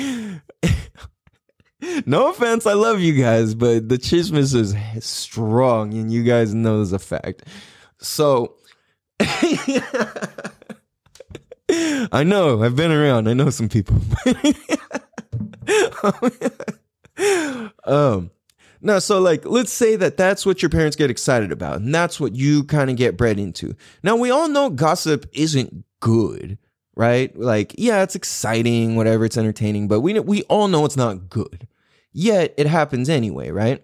[2.06, 6.82] no offense, I love you guys, but the chismis is strong, and you guys know
[6.82, 7.44] as a fact.
[8.00, 8.56] So,
[11.70, 13.28] I know I've been around.
[13.28, 13.98] I know some people.
[17.84, 18.32] um,
[18.82, 22.20] no, so like, let's say that that's what your parents get excited about, and that's
[22.20, 23.76] what you kind of get bred into.
[24.04, 26.58] Now, we all know gossip isn't good,
[26.96, 27.36] right?
[27.38, 31.68] Like, yeah, it's exciting, whatever, it's entertaining, but we we all know it's not good.
[32.14, 33.84] Yet it happens anyway, right?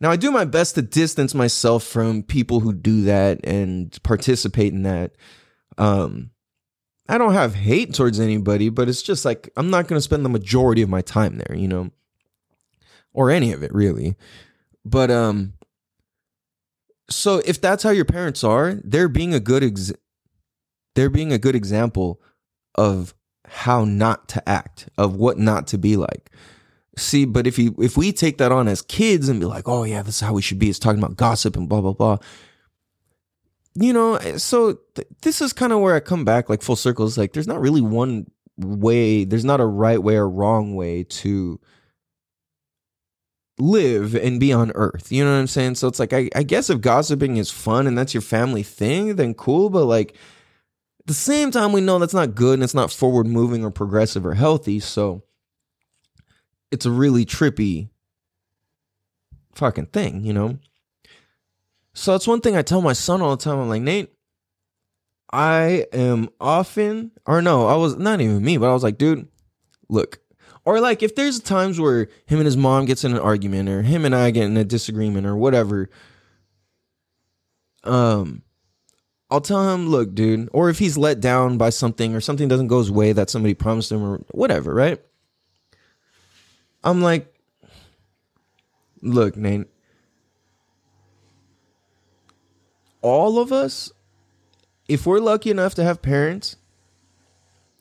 [0.00, 4.72] Now, I do my best to distance myself from people who do that and participate
[4.72, 5.12] in that.
[5.76, 6.30] Um,
[7.08, 10.24] I don't have hate towards anybody, but it's just like I'm not going to spend
[10.24, 11.90] the majority of my time there, you know
[13.12, 14.16] or any of it really.
[14.84, 15.54] But um
[17.10, 19.92] so if that's how your parents are, they're being a good ex-
[20.94, 22.20] they're being a good example
[22.76, 23.14] of
[23.46, 26.30] how not to act, of what not to be like.
[26.96, 29.84] See, but if you if we take that on as kids and be like, "Oh
[29.84, 32.18] yeah, this is how we should be," it's talking about gossip and blah blah blah.
[33.74, 37.06] You know, so th- this is kind of where I come back like full circle.
[37.06, 41.04] It's like there's not really one way, there's not a right way or wrong way
[41.04, 41.60] to
[43.60, 45.12] live and be on earth.
[45.12, 45.76] You know what I'm saying?
[45.76, 49.16] So it's like, I, I guess if gossiping is fun and that's your family thing,
[49.16, 49.70] then cool.
[49.70, 50.12] But like,
[51.00, 53.70] at the same time, we know that's not good and it's not forward moving or
[53.70, 54.80] progressive or healthy.
[54.80, 55.22] So
[56.70, 57.90] it's a really trippy
[59.54, 60.58] fucking thing, you know?
[61.92, 63.58] So that's one thing I tell my son all the time.
[63.58, 64.12] I'm like, Nate,
[65.32, 69.28] I am often, or no, I was not even me, but I was like, dude,
[69.88, 70.20] look,
[70.70, 73.82] or like if there's times where him and his mom gets in an argument or
[73.82, 75.90] him and I get in a disagreement or whatever,
[77.82, 78.42] um
[79.32, 82.68] I'll tell him, look, dude, or if he's let down by something or something doesn't
[82.68, 85.00] go his way that somebody promised him or whatever, right?
[86.84, 87.34] I'm like,
[89.02, 89.66] look, Nate,
[93.02, 93.90] all of us,
[94.86, 96.54] if we're lucky enough to have parents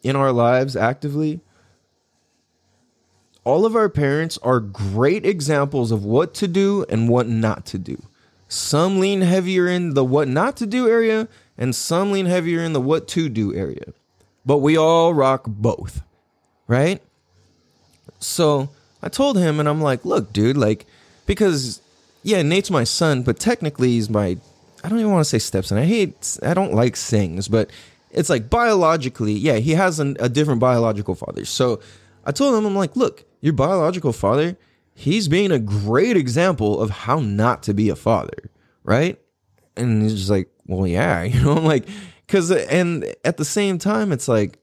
[0.02, 1.42] in our lives actively,
[3.44, 7.78] all of our parents are great examples of what to do and what not to
[7.78, 8.02] do.
[8.48, 12.74] Some lean heavier in the what not to do area, and some lean heavier in
[12.74, 13.94] the what to do area.
[14.46, 16.02] But we all rock both.
[16.68, 17.02] right?
[18.20, 18.70] So
[19.04, 20.86] I told him, and I'm like, look, dude, like,
[21.26, 21.82] because
[22.24, 24.38] yeah, Nate's my son, but technically he's my.
[24.84, 25.78] I don't even want to say stepson.
[25.78, 26.38] I hate.
[26.42, 27.70] I don't like sayings, but
[28.12, 31.46] it's like biologically, yeah, he has an, a different biological father.
[31.46, 31.82] So
[32.26, 34.58] I told him, I'm like, look, your biological father,
[34.94, 38.50] he's being a great example of how not to be a father,
[38.84, 39.20] right?
[39.76, 41.88] And he's just like, well, yeah, you know, I'm like,
[42.26, 44.60] because, and at the same time, it's like,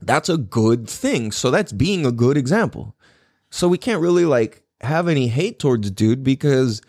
[0.00, 1.32] that's a good thing.
[1.32, 2.96] So that's being a good example.
[3.50, 6.82] So we can't really like have any hate towards dude because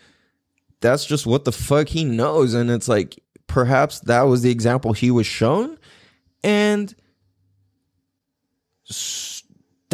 [0.80, 2.54] that's just what the fuck he knows.
[2.54, 5.78] And it's like, perhaps that was the example he was shown.
[6.42, 6.94] And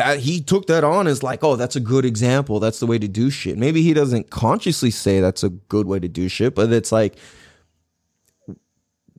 [0.00, 2.58] that he took that on as like, oh, that's a good example.
[2.58, 3.58] That's the way to do shit.
[3.58, 7.18] Maybe he doesn't consciously say that's a good way to do shit, but it's like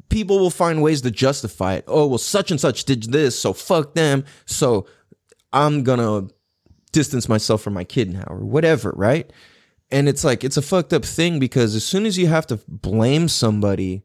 [0.09, 1.85] people will find ways to justify it.
[1.87, 4.25] Oh, well, such and such did this, so fuck them.
[4.45, 4.87] So
[5.53, 6.27] I'm gonna
[6.91, 9.31] distance myself from my kid now, or whatever, right?
[9.91, 12.59] And it's like it's a fucked up thing because as soon as you have to
[12.67, 14.03] blame somebody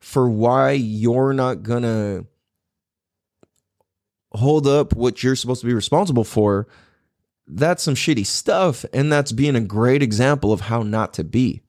[0.00, 2.26] for why you're not gonna
[4.32, 6.68] hold up what you're supposed to be responsible for,
[7.46, 8.84] that's some shitty stuff.
[8.92, 11.62] And that's being a great example of how not to be.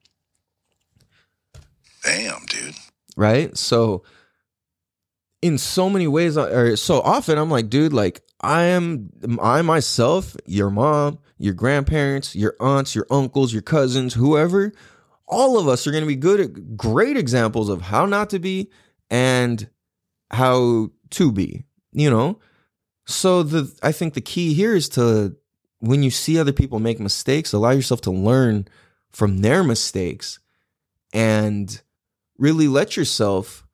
[2.04, 2.74] Damn, dude.
[3.16, 3.56] Right.
[3.56, 4.02] So,
[5.40, 10.36] in so many ways, or so often, I'm like, dude, like, I am, I myself,
[10.46, 14.72] your mom, your grandparents, your aunts, your uncles, your cousins, whoever,
[15.26, 18.38] all of us are going to be good, at great examples of how not to
[18.38, 18.70] be
[19.10, 19.68] and
[20.30, 22.38] how to be, you know?
[23.06, 25.36] So the I think the key here is to
[25.80, 28.68] when you see other people make mistakes, allow yourself to learn
[29.10, 30.38] from their mistakes
[31.12, 31.82] and
[32.38, 33.66] really let yourself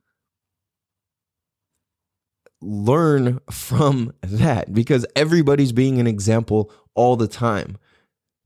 [2.60, 7.76] learn from that because everybody's being an example all the time.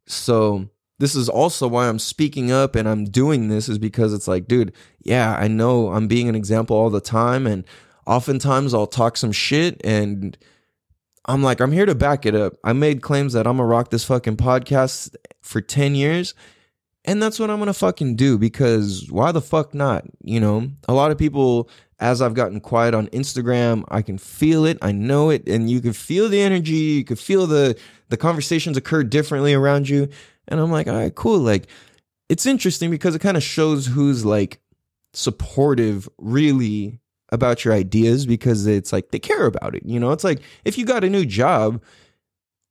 [0.07, 0.69] So
[0.99, 4.47] this is also why I'm speaking up and I'm doing this is because it's like,
[4.47, 7.65] dude, yeah, I know I'm being an example all the time and
[8.07, 10.37] oftentimes I'll talk some shit and
[11.27, 12.55] I'm like, I'm here to back it up.
[12.65, 16.35] I made claims that I'm gonna rock this fucking podcast for 10 years.
[17.05, 20.05] And that's what I'm gonna fucking do because why the fuck not?
[20.23, 24.65] You know, a lot of people, as I've gotten quiet on Instagram, I can feel
[24.65, 27.77] it, I know it, and you can feel the energy, you can feel the
[28.09, 30.09] the conversations occur differently around you.
[30.49, 31.39] And I'm like, all right, cool.
[31.39, 31.67] Like,
[32.29, 34.61] it's interesting because it kind of shows who's like
[35.15, 37.01] supportive really
[37.33, 39.83] about your ideas because it's like they care about it.
[39.85, 41.83] You know, it's like if you got a new job,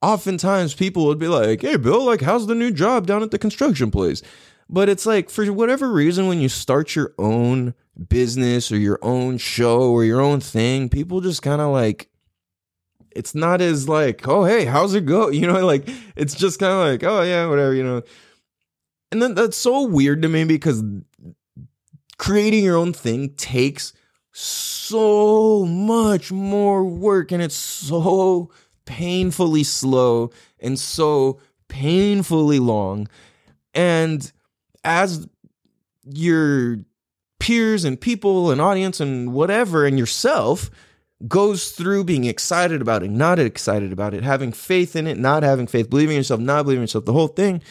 [0.02, 3.39] oftentimes people would be like, hey, Bill, like, how's the new job down at the
[3.39, 4.21] construction place?
[4.69, 7.74] But it's like, for whatever reason, when you start your own
[8.08, 12.10] business or your own show or your own thing, people just kind of like,
[13.13, 15.30] it's not as like, oh, hey, how's it go?
[15.32, 18.04] You know, like, it's just kind of like, oh, yeah, whatever, you know.
[19.12, 20.82] And then that's so weird to me because
[22.17, 23.91] creating your own thing takes
[24.32, 28.52] so much more work and it's so
[28.86, 33.08] painfully slow and so painfully long.
[33.74, 34.32] And
[34.84, 35.28] as
[36.04, 36.80] your
[37.39, 40.70] peers and people and audience and whatever and yourself
[41.28, 45.44] goes through being excited about it, not excited about it, having faith in it, not
[45.44, 47.62] having faith, believing in yourself, not believing in yourself, the whole thing.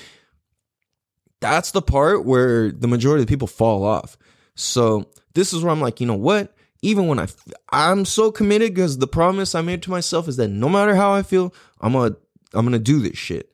[1.40, 4.16] That's the part where the majority of the people fall off.
[4.54, 6.54] So this is where I'm like, you know what?
[6.82, 7.26] Even when I,
[7.70, 11.12] I'm so committed because the promise I made to myself is that no matter how
[11.12, 12.16] I feel, I'm gonna,
[12.54, 13.52] I'm gonna do this shit.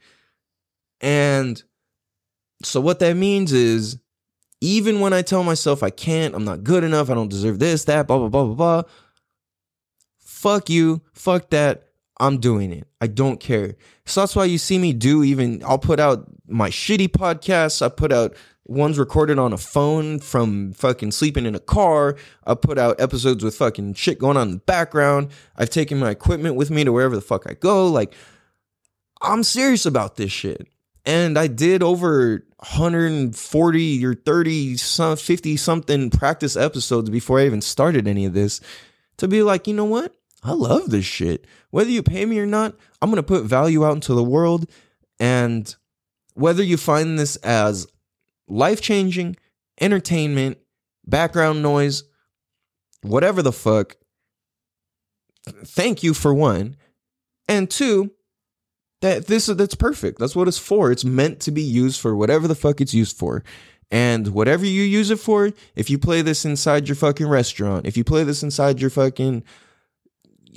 [1.00, 1.62] And
[2.62, 3.98] so what that means is,
[4.62, 7.84] even when I tell myself I can't, I'm not good enough, I don't deserve this,
[7.84, 8.82] that, blah blah blah blah blah.
[10.18, 11.82] Fuck you, fuck that.
[12.18, 12.86] I'm doing it.
[13.00, 13.76] I don't care.
[14.06, 17.82] So that's why you see me do even I'll put out my shitty podcasts.
[17.82, 18.34] I put out
[18.68, 22.16] one's recorded on a phone from fucking sleeping in a car.
[22.44, 25.30] I put out episodes with fucking shit going on in the background.
[25.56, 27.86] I've taken my equipment with me to wherever the fuck I go.
[27.86, 28.12] Like
[29.22, 30.68] I'm serious about this shit.
[31.04, 37.60] And I did over 140 or 30 some 50 something practice episodes before I even
[37.60, 38.60] started any of this
[39.18, 40.14] to be like, you know what?
[40.42, 41.46] I love this shit.
[41.70, 44.68] Whether you pay me or not, I'm going to put value out into the world.
[45.20, 45.72] And
[46.34, 47.86] whether you find this as
[48.48, 49.36] life changing,
[49.80, 50.58] entertainment,
[51.06, 52.04] background noise,
[53.02, 53.96] whatever the fuck,
[55.64, 56.76] thank you for one.
[57.48, 58.10] And two,
[59.00, 60.18] that this that's perfect.
[60.18, 60.90] That's what it's for.
[60.90, 63.44] It's meant to be used for whatever the fuck it's used for.
[63.90, 67.96] And whatever you use it for, if you play this inside your fucking restaurant, if
[67.96, 69.44] you play this inside your fucking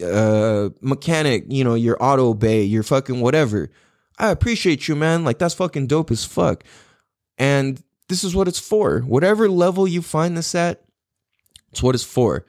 [0.03, 3.69] uh mechanic, you know, your auto bay, your fucking whatever.
[4.17, 5.23] I appreciate you, man.
[5.23, 6.63] Like that's fucking dope as fuck.
[7.39, 8.99] And this is what it's for.
[8.99, 10.83] Whatever level you find this at,
[11.71, 12.45] it's what it's for.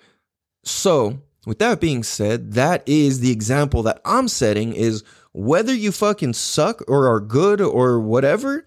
[0.65, 5.93] So, with that being said, that is the example that I'm setting is whether you
[5.93, 8.67] fucking suck or are good or whatever,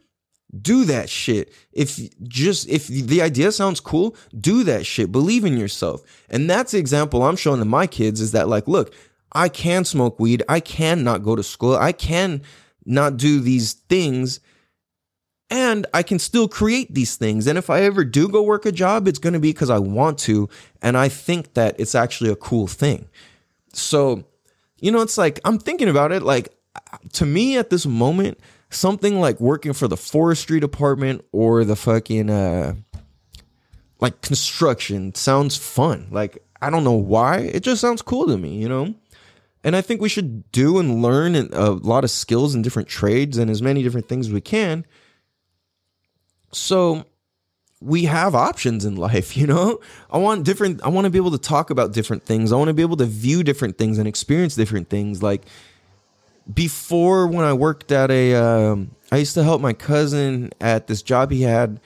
[0.59, 1.51] do that shit.
[1.71, 5.11] If just if the idea sounds cool, do that shit.
[5.11, 6.01] Believe in yourself.
[6.30, 8.93] And that's the example I'm showing to my kids is that like, look,
[9.34, 10.43] I can smoke weed.
[10.47, 11.76] I can not go to school.
[11.76, 12.43] I can
[12.86, 14.39] not do these things
[15.50, 17.48] and I can still create these things.
[17.48, 19.80] And if I ever do go work a job, it's going to be because I
[19.80, 20.50] want to.
[20.82, 23.08] And I think that it's actually a cool thing.
[23.74, 24.24] So,
[24.80, 26.24] you know, it's like, I'm thinking about it.
[26.24, 26.56] Like,
[27.14, 28.39] to me at this moment,
[28.70, 32.76] something like working for the forestry department or the fucking, uh,
[34.00, 36.08] like construction sounds fun.
[36.12, 37.39] Like, I don't know why.
[37.39, 38.96] It just sounds cool to me, you know?
[39.64, 43.38] And I think we should do and learn a lot of skills and different trades
[43.38, 44.86] and as many different things as we can
[46.54, 47.06] so
[47.84, 49.80] we have options in life, you know?
[50.10, 52.51] I want different I want to be able to talk about different things.
[52.51, 55.45] I want to be able to view different things and experience different things like
[56.51, 61.01] before when I worked at a um, I used to help my cousin at this
[61.01, 61.80] job he had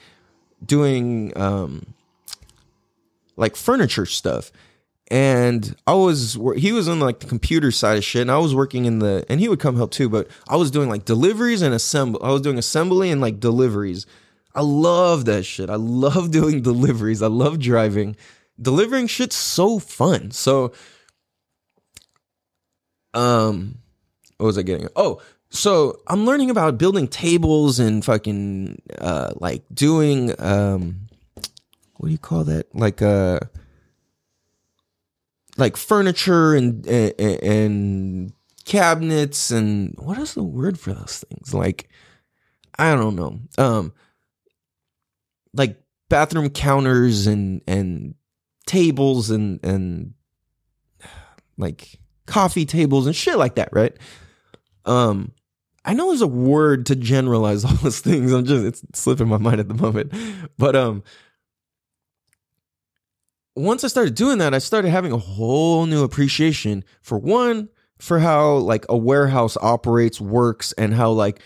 [0.64, 1.94] doing um
[3.36, 4.50] like furniture stuff.
[5.10, 8.54] And I was he was on like the computer side of shit and I was
[8.54, 11.62] working in the and he would come help too, but I was doing like deliveries
[11.62, 14.06] and assemble I was doing assembly and like deliveries
[14.54, 15.70] I love that shit.
[15.70, 17.22] I love doing deliveries.
[17.22, 18.16] I love driving.
[18.60, 20.32] Delivering shit's so fun.
[20.32, 20.72] So,
[23.14, 23.78] um,
[24.38, 24.88] what was I getting?
[24.96, 25.20] Oh,
[25.50, 31.08] so I'm learning about building tables and fucking uh like doing um
[31.96, 32.74] what do you call that?
[32.74, 33.40] Like uh
[35.56, 38.32] like furniture and and, and
[38.64, 41.54] cabinets and what is the word for those things?
[41.54, 41.88] Like
[42.78, 43.40] I don't know.
[43.56, 43.92] Um
[45.58, 48.14] like bathroom counters and and
[48.66, 50.14] tables and and
[51.56, 53.96] like coffee tables and shit like that, right?
[54.84, 55.32] Um
[55.84, 58.32] I know there's a word to generalize all those things.
[58.32, 60.12] I'm just it's slipping my mind at the moment.
[60.56, 61.02] But um
[63.54, 68.20] once I started doing that, I started having a whole new appreciation for one, for
[68.20, 71.40] how like a warehouse operates, works, and how like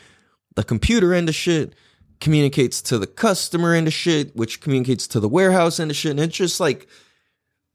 [0.55, 1.75] the computer end of shit
[2.23, 6.13] communicates to the customer of shit, which communicates to the warehouse of shit.
[6.13, 6.87] And it's just like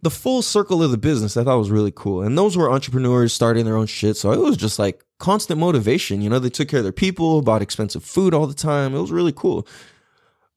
[0.02, 2.22] the full circle of the business I thought was really cool.
[2.22, 4.16] And those were entrepreneurs starting their own shit.
[4.16, 6.22] So it was just like constant motivation.
[6.22, 8.96] You know, they took care of their people, bought expensive food all the time.
[8.96, 9.68] It was really cool.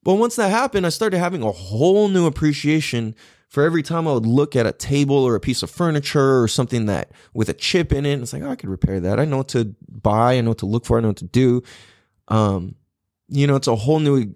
[0.03, 3.13] But once that happened, I started having a whole new appreciation
[3.49, 6.47] for every time I would look at a table or a piece of furniture or
[6.47, 8.21] something that with a chip in it.
[8.21, 9.19] It's like, oh, I could repair that.
[9.19, 10.37] I know what to buy.
[10.37, 10.97] I know what to look for.
[10.97, 11.61] I know what to do.
[12.29, 12.75] Um,
[13.31, 14.33] you know, it's a whole new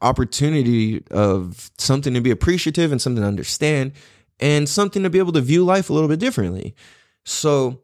[0.00, 3.92] opportunity of something to be appreciative and something to understand
[4.40, 6.74] and something to be able to view life a little bit differently.
[7.24, 7.82] So,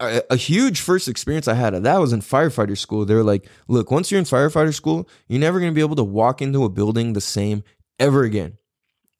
[0.00, 3.04] a, a, huge first experience I had of that was in firefighter school.
[3.04, 5.96] They were like, look, once you're in firefighter school, you're never going to be able
[5.96, 7.62] to walk into a building the same
[7.98, 8.56] ever again.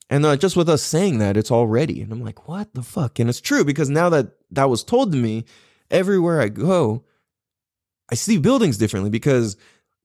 [0.08, 2.00] And uh, just with us saying that, it's already.
[2.00, 3.18] And I'm like, what the fuck?
[3.18, 5.44] And it's true because now that that was told to me,
[5.90, 7.04] everywhere I go,
[8.10, 9.56] I see buildings differently because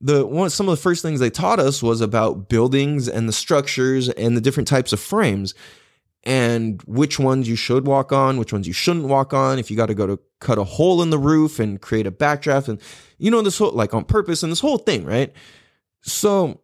[0.01, 3.33] the one some of the first things they taught us was about buildings and the
[3.33, 5.53] structures and the different types of frames
[6.25, 9.77] and which ones you should walk on, which ones you shouldn't walk on, if you
[9.77, 12.81] got to go to cut a hole in the roof and create a backdraft and
[13.19, 15.31] you know this whole like on purpose and this whole thing, right?
[16.01, 16.61] So,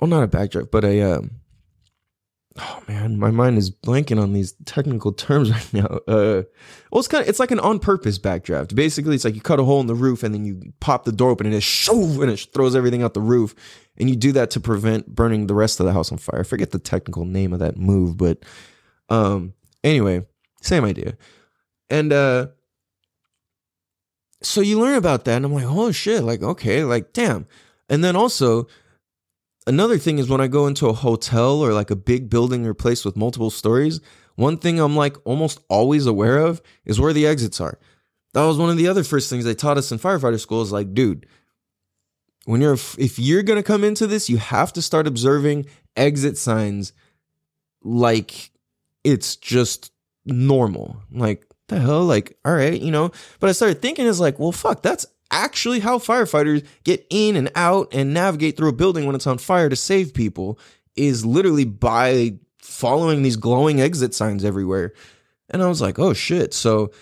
[0.00, 1.41] well not a backdraft, but a um,
[2.58, 5.86] oh man, my mind is blanking on these technical terms right now.
[6.06, 6.42] Uh,
[6.90, 8.74] well, it's kind of it's like an on purpose backdraft.
[8.74, 11.12] Basically, it's like you cut a hole in the roof and then you pop the
[11.12, 13.54] door open and it shoo and it throws everything out the roof.
[13.98, 16.40] And you do that to prevent burning the rest of the house on fire.
[16.40, 18.42] I forget the technical name of that move, but
[19.08, 19.52] um,
[19.84, 20.24] anyway,
[20.62, 21.16] same idea.
[21.90, 22.48] And uh,
[24.40, 27.46] so you learn about that, and I'm like, oh shit, like okay, like damn.
[27.88, 28.66] And then also
[29.66, 32.74] another thing is when I go into a hotel or like a big building or
[32.74, 34.00] place with multiple stories,
[34.36, 37.78] one thing I'm like almost always aware of is where the exits are.
[38.34, 40.72] That was one of the other first things they taught us in firefighter school is
[40.72, 41.26] like, dude,
[42.44, 46.38] when you're if you're going to come into this, you have to start observing exit
[46.38, 46.92] signs
[47.82, 48.50] like
[49.04, 49.92] it's just
[50.24, 51.02] normal.
[51.10, 54.52] Like the hell like all right, you know, but I started thinking is like, well
[54.52, 59.14] fuck, that's actually how firefighters get in and out and navigate through a building when
[59.16, 60.58] it's on fire to save people
[60.94, 64.92] is literally by following these glowing exit signs everywhere.
[65.50, 66.54] And I was like, oh shit.
[66.54, 66.92] So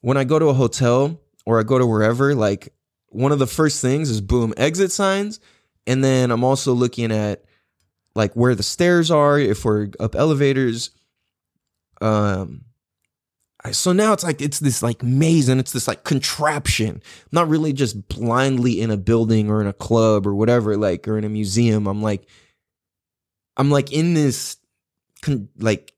[0.00, 2.72] when I go to a hotel or I go to wherever, like
[3.08, 5.40] one of the first things is boom, exit signs.
[5.86, 7.44] And then I'm also looking at
[8.14, 10.90] like where the stairs are, if we're up elevators.
[12.00, 12.64] Um,
[13.72, 17.02] So now it's like it's this like maze and it's this like contraption.
[17.30, 21.18] not really just blindly in a building or in a club or whatever, like or
[21.18, 21.86] in a museum.
[21.86, 22.28] I'm like,
[23.56, 24.56] I'm like in this,
[25.22, 25.92] con- like,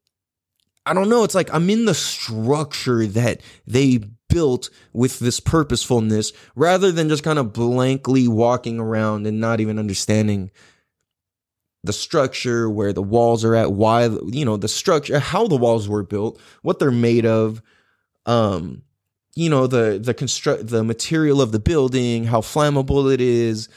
[0.87, 1.25] I don't know.
[1.25, 7.23] It's like I'm in the structure that they built with this purposefulness, rather than just
[7.23, 10.51] kind of blankly walking around and not even understanding
[11.85, 15.89] the structure, where the walls are at, why you know the structure, how the walls
[15.89, 17.63] were built, what they're made of,
[18.27, 18.83] um,
[19.35, 23.69] you know the the construct the material of the building, how flammable it is.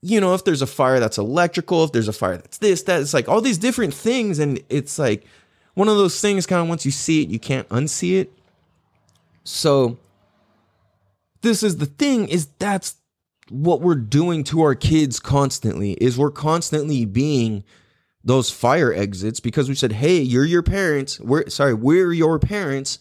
[0.00, 3.00] You know, if there's a fire that's electrical, if there's a fire that's this, that,
[3.00, 5.26] it's like all these different things, and it's like
[5.74, 6.46] one of those things.
[6.46, 8.32] Kind of once you see it, you can't unsee it.
[9.42, 9.98] So
[11.42, 12.94] this is the thing: is that's
[13.50, 17.64] what we're doing to our kids constantly is we're constantly being
[18.24, 21.20] those fire exits because we said hey you're your parents.
[21.20, 22.98] We're sorry we're your parents.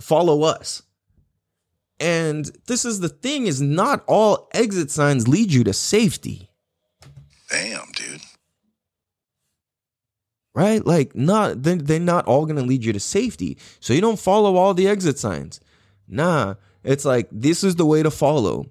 [0.00, 0.82] Follow us.
[2.00, 6.50] And this is the thing is not all exit signs lead you to safety.
[7.50, 8.20] Damn, dude.
[10.54, 10.84] right?
[10.86, 13.58] Like not they're, they're not all going to lead you to safety.
[13.80, 15.60] So you don't follow all the exit signs.
[16.06, 18.66] Nah it's like this is the way to follow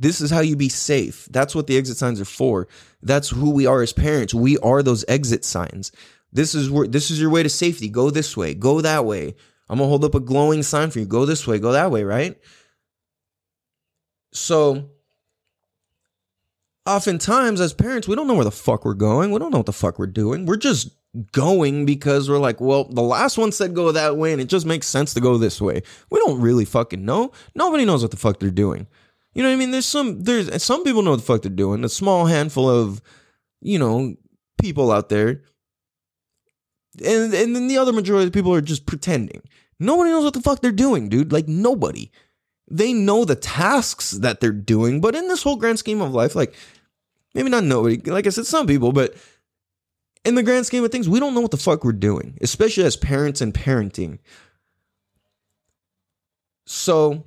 [0.00, 1.26] this is how you be safe.
[1.30, 2.68] That's what the exit signs are for.
[3.02, 4.32] That's who we are as parents.
[4.32, 5.92] We are those exit signs.
[6.32, 7.88] This is where this is your way to safety.
[7.88, 8.54] Go this way.
[8.54, 9.34] Go that way.
[9.68, 11.06] I'm gonna hold up a glowing sign for you.
[11.06, 11.58] Go this way.
[11.58, 12.38] Go that way right?
[14.32, 14.90] So
[16.86, 19.32] oftentimes as parents we don't know where the fuck we're going.
[19.32, 20.46] We don't know what the fuck we're doing.
[20.46, 20.90] We're just
[21.32, 24.66] going because we're like well the last one said go that way and it just
[24.66, 25.82] makes sense to go this way.
[26.10, 27.32] We don't really fucking know.
[27.54, 28.86] Nobody knows what the fuck they're doing
[29.34, 29.70] you know what i mean?
[29.70, 31.84] There's some there's some people know what the fuck they're doing.
[31.84, 33.00] A small handful of
[33.60, 34.16] you know
[34.60, 35.42] people out there.
[37.04, 39.42] And and then the other majority of the people are just pretending.
[39.78, 41.32] Nobody knows what the fuck they're doing dude.
[41.32, 42.10] Like nobody.
[42.70, 46.34] They know the tasks that they're doing but in this whole grand scheme of life
[46.34, 46.54] like
[47.34, 49.14] maybe not nobody like i said some people but
[50.26, 52.84] in the grand scheme of things we don't know what the fuck we're doing especially
[52.84, 54.18] as parents and parenting.
[56.66, 57.24] So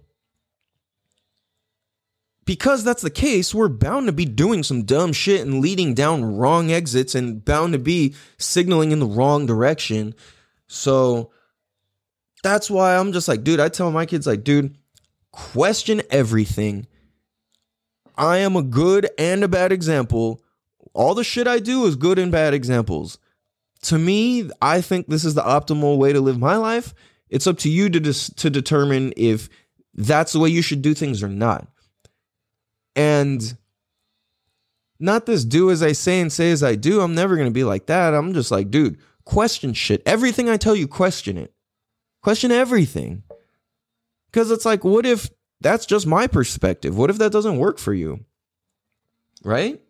[2.46, 6.38] because that's the case, we're bound to be doing some dumb shit and leading down
[6.38, 10.16] wrong exits and bound to be signaling in the wrong direction.
[10.68, 11.32] So
[12.44, 14.76] that's why I'm just like, dude, I tell my kids, like, dude,
[15.32, 16.88] question everything.
[18.18, 20.42] I am a good and a bad example.
[20.94, 23.18] All the shit I do is good and bad examples.
[23.84, 26.94] To me, I think this is the optimal way to live my life.
[27.30, 29.48] It's up to you to dis- to determine if
[29.94, 31.68] that's the way you should do things or not.
[32.96, 33.58] And
[35.00, 37.02] not this do as I say and say as I do.
[37.02, 38.14] I'm never going to be like that.
[38.14, 40.04] I'm just like, dude, question shit.
[40.06, 41.54] Everything I tell you, question it.
[42.22, 43.24] Question everything.
[44.28, 45.30] Because it's like, what if
[45.60, 46.96] that's just my perspective?
[46.96, 48.26] What if that doesn't work for you?
[49.44, 49.82] Right?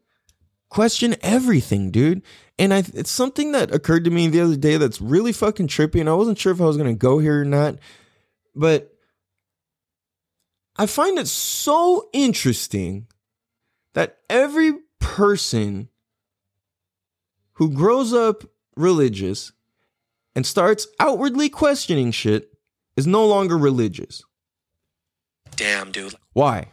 [0.70, 2.22] Question everything, dude.
[2.58, 6.00] And I, it's something that occurred to me the other day that's really fucking trippy.
[6.00, 7.76] And I wasn't sure if I was going to go here or not.
[8.56, 8.96] But
[10.82, 13.06] I find it so interesting
[13.94, 15.90] that every person
[17.54, 19.52] who grows up religious
[20.36, 22.52] and starts outwardly questioning shit
[22.98, 24.24] is no longer religious.
[25.56, 26.16] Damn, dude.
[26.34, 26.72] Why?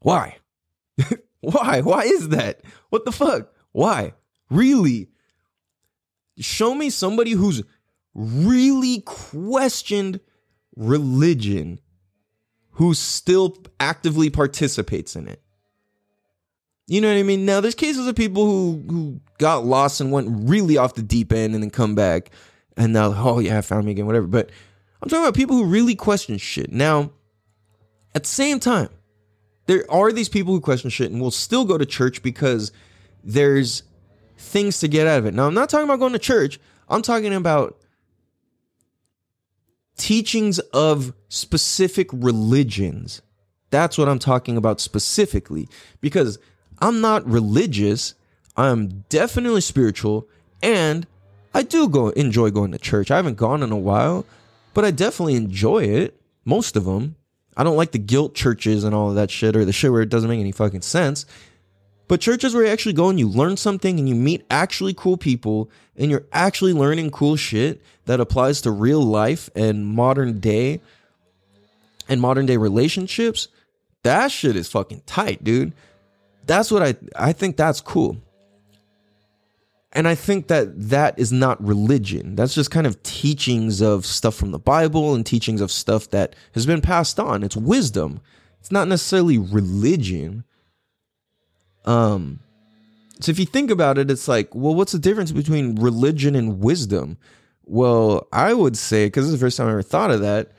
[0.00, 0.38] Why?
[1.42, 1.82] Why?
[1.82, 2.62] Why is that?
[2.90, 3.52] What the fuck?
[3.70, 4.14] Why?
[4.50, 5.10] Really?
[6.40, 7.62] Show me somebody who's
[8.14, 10.18] really questioned
[10.74, 11.78] religion
[12.76, 15.40] who still actively participates in it.
[16.86, 17.44] You know what I mean?
[17.44, 21.32] Now there's cases of people who who got lost and went really off the deep
[21.32, 22.30] end and then come back
[22.76, 24.26] and now oh yeah, found me again, whatever.
[24.26, 24.50] But
[25.02, 26.72] I'm talking about people who really question shit.
[26.72, 27.10] Now,
[28.14, 28.90] at the same time,
[29.66, 32.72] there are these people who question shit and will still go to church because
[33.24, 33.82] there's
[34.38, 35.34] things to get out of it.
[35.34, 36.60] Now, I'm not talking about going to church.
[36.88, 37.80] I'm talking about
[39.96, 43.22] teachings of specific religions.
[43.70, 45.68] That's what I'm talking about specifically
[46.00, 46.38] because
[46.78, 48.14] I'm not religious.
[48.56, 50.28] I'm definitely spiritual
[50.62, 51.06] and
[51.54, 53.10] I do go enjoy going to church.
[53.10, 54.26] I haven't gone in a while,
[54.74, 56.20] but I definitely enjoy it.
[56.44, 57.16] Most of them.
[57.56, 60.02] I don't like the guilt churches and all of that shit or the shit where
[60.02, 61.24] it doesn't make any fucking sense.
[62.08, 65.16] But churches where you actually go and you learn something and you meet actually cool
[65.16, 70.80] people and you're actually learning cool shit that applies to real life and modern day
[72.08, 73.48] and modern day relationships,
[74.02, 75.72] that shit is fucking tight, dude.
[76.44, 78.18] That's what I I think that's cool.
[79.92, 82.36] And I think that that is not religion.
[82.36, 86.36] That's just kind of teachings of stuff from the Bible and teachings of stuff that
[86.52, 87.42] has been passed on.
[87.42, 88.20] It's wisdom.
[88.60, 90.44] It's not necessarily religion.
[91.86, 92.40] Um
[93.20, 96.60] so if you think about it, it's like, well, what's the difference between religion and
[96.60, 97.16] wisdom?
[97.64, 100.52] Well, I would say, because this is the first time I ever thought of that,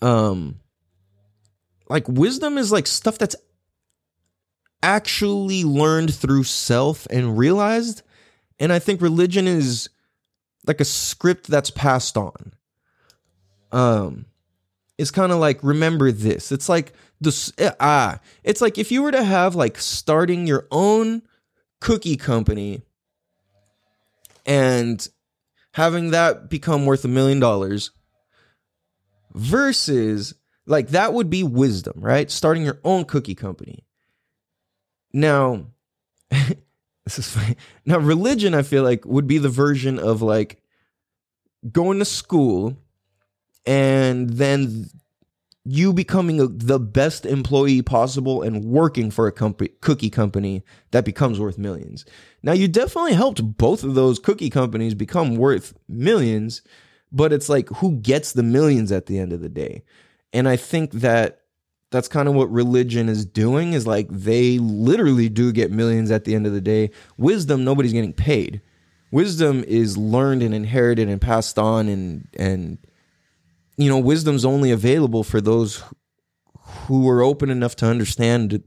[0.00, 0.58] um,
[1.88, 3.36] like wisdom is like stuff that's
[4.82, 8.02] actually learned through self and realized.
[8.58, 9.90] And I think religion is
[10.66, 12.54] like a script that's passed on.
[13.70, 14.26] Um,
[14.98, 16.52] it's kind of like remember this.
[16.52, 21.22] It's like this ah, it's like if you were to have like starting your own
[21.80, 22.82] cookie company
[24.44, 25.08] and
[25.74, 27.90] having that become worth a million dollars
[29.34, 30.34] versus
[30.66, 32.30] like that would be wisdom, right?
[32.30, 33.84] Starting your own cookie company.
[35.12, 35.66] Now,
[36.30, 37.56] this is funny.
[37.84, 40.62] Now, religion, I feel like, would be the version of like
[41.70, 42.76] going to school
[43.66, 44.88] and then
[45.64, 51.04] you becoming a, the best employee possible and working for a company, cookie company that
[51.04, 52.04] becomes worth millions.
[52.42, 56.62] Now, you definitely helped both of those cookie companies become worth millions,
[57.12, 59.84] but it's like who gets the millions at the end of the day?
[60.32, 61.42] And I think that
[61.92, 66.24] that's kind of what religion is doing is like they literally do get millions at
[66.24, 66.90] the end of the day.
[67.18, 68.62] Wisdom, nobody's getting paid.
[69.12, 72.78] Wisdom is learned and inherited and passed on and and
[73.82, 75.82] you know, wisdom's only available for those
[76.86, 78.62] who are open enough to understand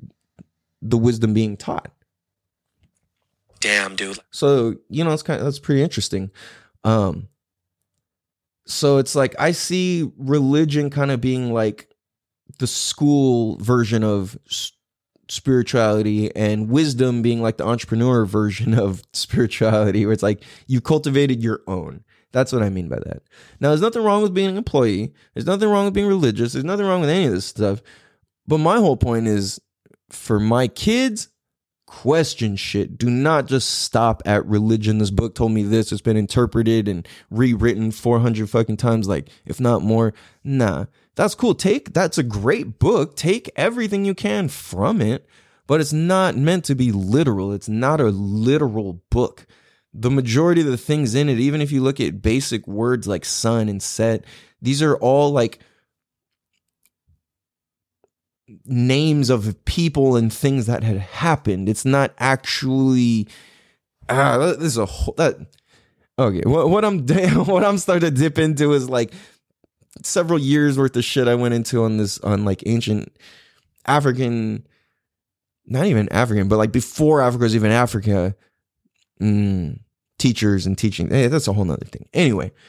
[0.82, 1.92] the wisdom being taught.
[3.60, 4.20] Damn, dude.
[4.32, 6.32] So, you know, it's kind of that's pretty interesting.
[6.84, 7.30] Um
[8.68, 11.90] so it's like I see religion kind of being like
[12.60, 14.38] the school version of
[15.28, 21.42] spirituality and wisdom being like the entrepreneur version of spirituality where it's like you cultivated
[21.44, 22.04] your own.
[22.36, 23.24] That's what I mean by that.
[23.62, 25.14] Now, there's nothing wrong with being an employee.
[25.34, 26.52] There's nothing wrong with being religious.
[26.52, 27.82] There's nothing wrong with any of this stuff.
[28.46, 29.62] But my whole point is
[30.10, 31.30] for my kids,
[31.86, 32.98] question shit.
[32.98, 34.98] Do not just stop at religion.
[34.98, 35.94] This book told me this.
[35.94, 40.14] It's been interpreted and rewritten 400 fucking times, like, if not more.
[40.44, 41.56] Nah, that's cool.
[41.56, 43.16] Take, that's a great book.
[43.16, 45.26] Take everything you can from it,
[45.68, 47.54] but it's not meant to be literal.
[47.54, 49.48] It's not a literal book.
[49.98, 53.24] The majority of the things in it, even if you look at basic words like
[53.24, 54.26] sun and set,
[54.62, 55.60] these are all like
[58.66, 61.70] names of people and things that had happened.
[61.70, 63.28] It's not actually
[64.10, 65.38] ah, this is a whole that
[66.20, 66.42] okay.
[66.46, 67.06] What, what I'm
[67.46, 69.14] what I'm starting to dip into is like
[70.04, 73.16] several years worth of shit I went into on this on like ancient
[73.86, 74.66] African,
[75.66, 78.36] not even African, but like before Africa was even Africa,
[79.22, 79.80] mm,
[80.18, 81.10] teachers and teaching.
[81.10, 82.08] Hey, that's a whole nother thing.
[82.14, 82.52] Anyway.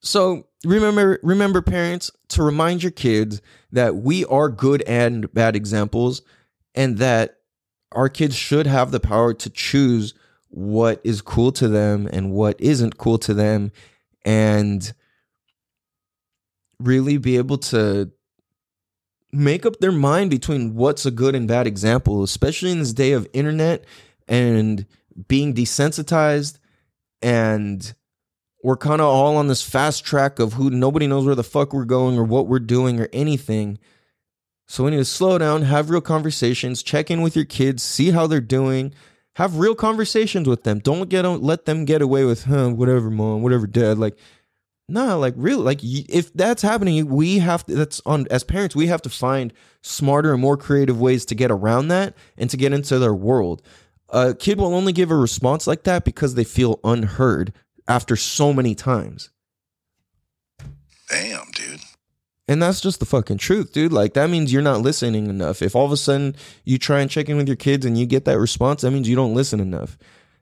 [0.00, 3.42] So remember, remember, parents, to remind your kids
[3.72, 6.22] that we are good and bad examples,
[6.74, 7.36] and that
[7.92, 10.14] our kids should have the power to choose
[10.48, 13.72] what is cool to them and what isn't cool to them,
[14.24, 14.92] and
[16.78, 18.10] really be able to
[19.32, 23.12] make up their mind between what's a good and bad example, especially in this day
[23.12, 23.84] of internet
[24.30, 24.86] and
[25.28, 26.58] being desensitized
[27.20, 27.94] and
[28.62, 31.72] we're kind of all on this fast track of who nobody knows where the fuck
[31.72, 33.78] we're going or what we're doing or anything.
[34.66, 38.10] So we need to slow down, have real conversations, check in with your kids, see
[38.10, 38.94] how they're doing,
[39.34, 40.78] have real conversations with them.
[40.78, 43.98] Don't get don't let them get away with, huh, whatever, mom, whatever, dad.
[43.98, 44.16] Like,
[44.88, 47.74] nah, like really, like if that's happening, we have to.
[47.74, 49.52] That's on as parents, we have to find
[49.82, 53.62] smarter and more creative ways to get around that and to get into their world.
[54.12, 57.52] A kid will only give a response like that because they feel unheard
[57.86, 59.30] after so many times.
[61.08, 61.80] Damn, dude.
[62.48, 63.92] And that's just the fucking truth, dude.
[63.92, 65.62] Like that means you're not listening enough.
[65.62, 66.34] If all of a sudden
[66.64, 69.08] you try and check in with your kids and you get that response, that means
[69.08, 69.96] you don't listen enough.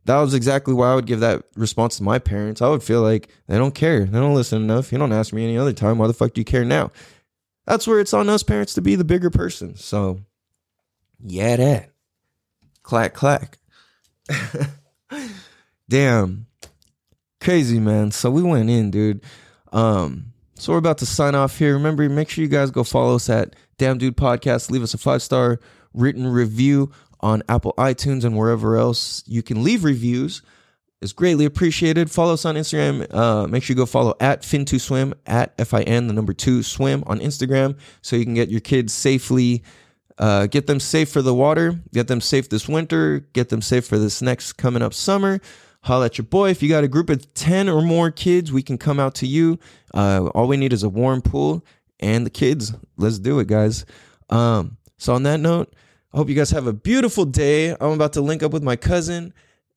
[0.06, 2.62] That was exactly why I would give that response to my parents.
[2.62, 4.06] I would feel like they don't care.
[4.06, 4.90] They don't listen enough.
[4.90, 5.98] You don't ask me any other time.
[5.98, 6.92] Why the fuck do you care now?
[7.66, 9.76] That's where it's on us parents to be the bigger person.
[9.76, 10.20] So,
[11.22, 11.90] yeah, that.
[12.89, 13.59] Clack, clack.
[15.91, 16.47] Damn
[17.41, 19.22] crazy man so we went in dude
[19.72, 21.74] um so we're about to sign off here.
[21.74, 24.72] Remember, make sure you guys go follow us at Damn Dude Podcast.
[24.72, 25.61] Leave us a five star
[25.95, 30.43] written review on Apple iTunes and wherever else you can leave reviews.
[31.01, 32.11] It's greatly appreciated.
[32.11, 33.07] Follow us on Instagram.
[33.14, 36.64] Uh, make sure you go follow at Fin2Swim, at F I N, the number two
[36.64, 39.62] swim on Instagram, so you can get your kids safely,
[40.18, 43.86] uh, get them safe for the water, get them safe this winter, get them safe
[43.86, 45.40] for this next coming up summer.
[45.82, 46.50] Holla at your boy.
[46.50, 49.26] If you got a group of 10 or more kids, we can come out to
[49.26, 49.58] you.
[49.94, 51.64] Uh, all we need is a warm pool
[52.00, 52.74] and the kids.
[52.96, 53.86] Let's do it, guys.
[54.28, 55.72] Um, so, on that note,
[56.12, 57.70] I hope you guys have a beautiful day.
[57.70, 59.32] I'm about to link up with my cousin.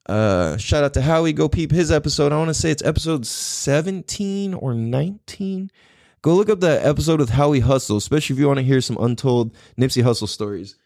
[0.06, 1.32] Uh, shout out to Howie.
[1.32, 2.32] Go peep his episode.
[2.32, 5.70] I want to say it's episode 17 or 19.
[6.22, 8.96] Go look up that episode with Howie Hustle, especially if you want to hear some
[8.98, 10.76] untold Nipsey Hussle stories.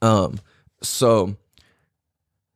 [0.00, 0.40] Um,
[0.82, 1.36] so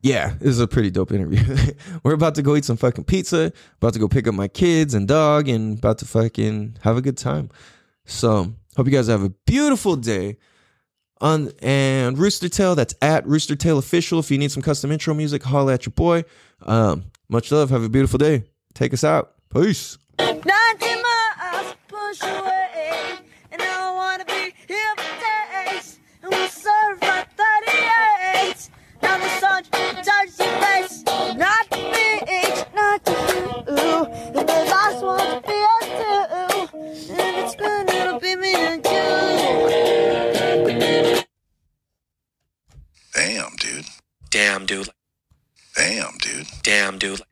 [0.02, 1.42] yeah, this is a pretty dope interview.
[2.02, 4.94] We're about to go eat some fucking pizza, about to go pick up my kids
[4.94, 7.50] and dog, and about to fucking have a good time.
[8.04, 10.36] So hope you guys have a beautiful day
[11.20, 12.74] on and Rooster Tail.
[12.74, 14.18] That's at Rooster Tail Official.
[14.18, 16.24] If you need some custom intro music, holla at your boy.
[16.62, 17.70] Um, much love.
[17.70, 18.44] Have a beautiful day.
[18.74, 19.32] Take us out.
[19.52, 19.98] Peace.
[21.56, 23.18] 90 push away,
[23.50, 25.98] and I wanna be here for days.
[26.22, 28.68] And we'll serve like 38.
[29.02, 29.64] Now the sun
[30.04, 31.02] touches your face,
[31.36, 33.12] not the beach, not the
[33.66, 34.04] blue.
[34.38, 36.22] And the last one to be us too.
[37.12, 39.06] And it's good, it'll be me and you.
[43.14, 43.86] Damn, dude.
[44.30, 44.90] Damn, dude.
[45.74, 46.46] Damn, dude.
[46.62, 47.22] Damn, dude.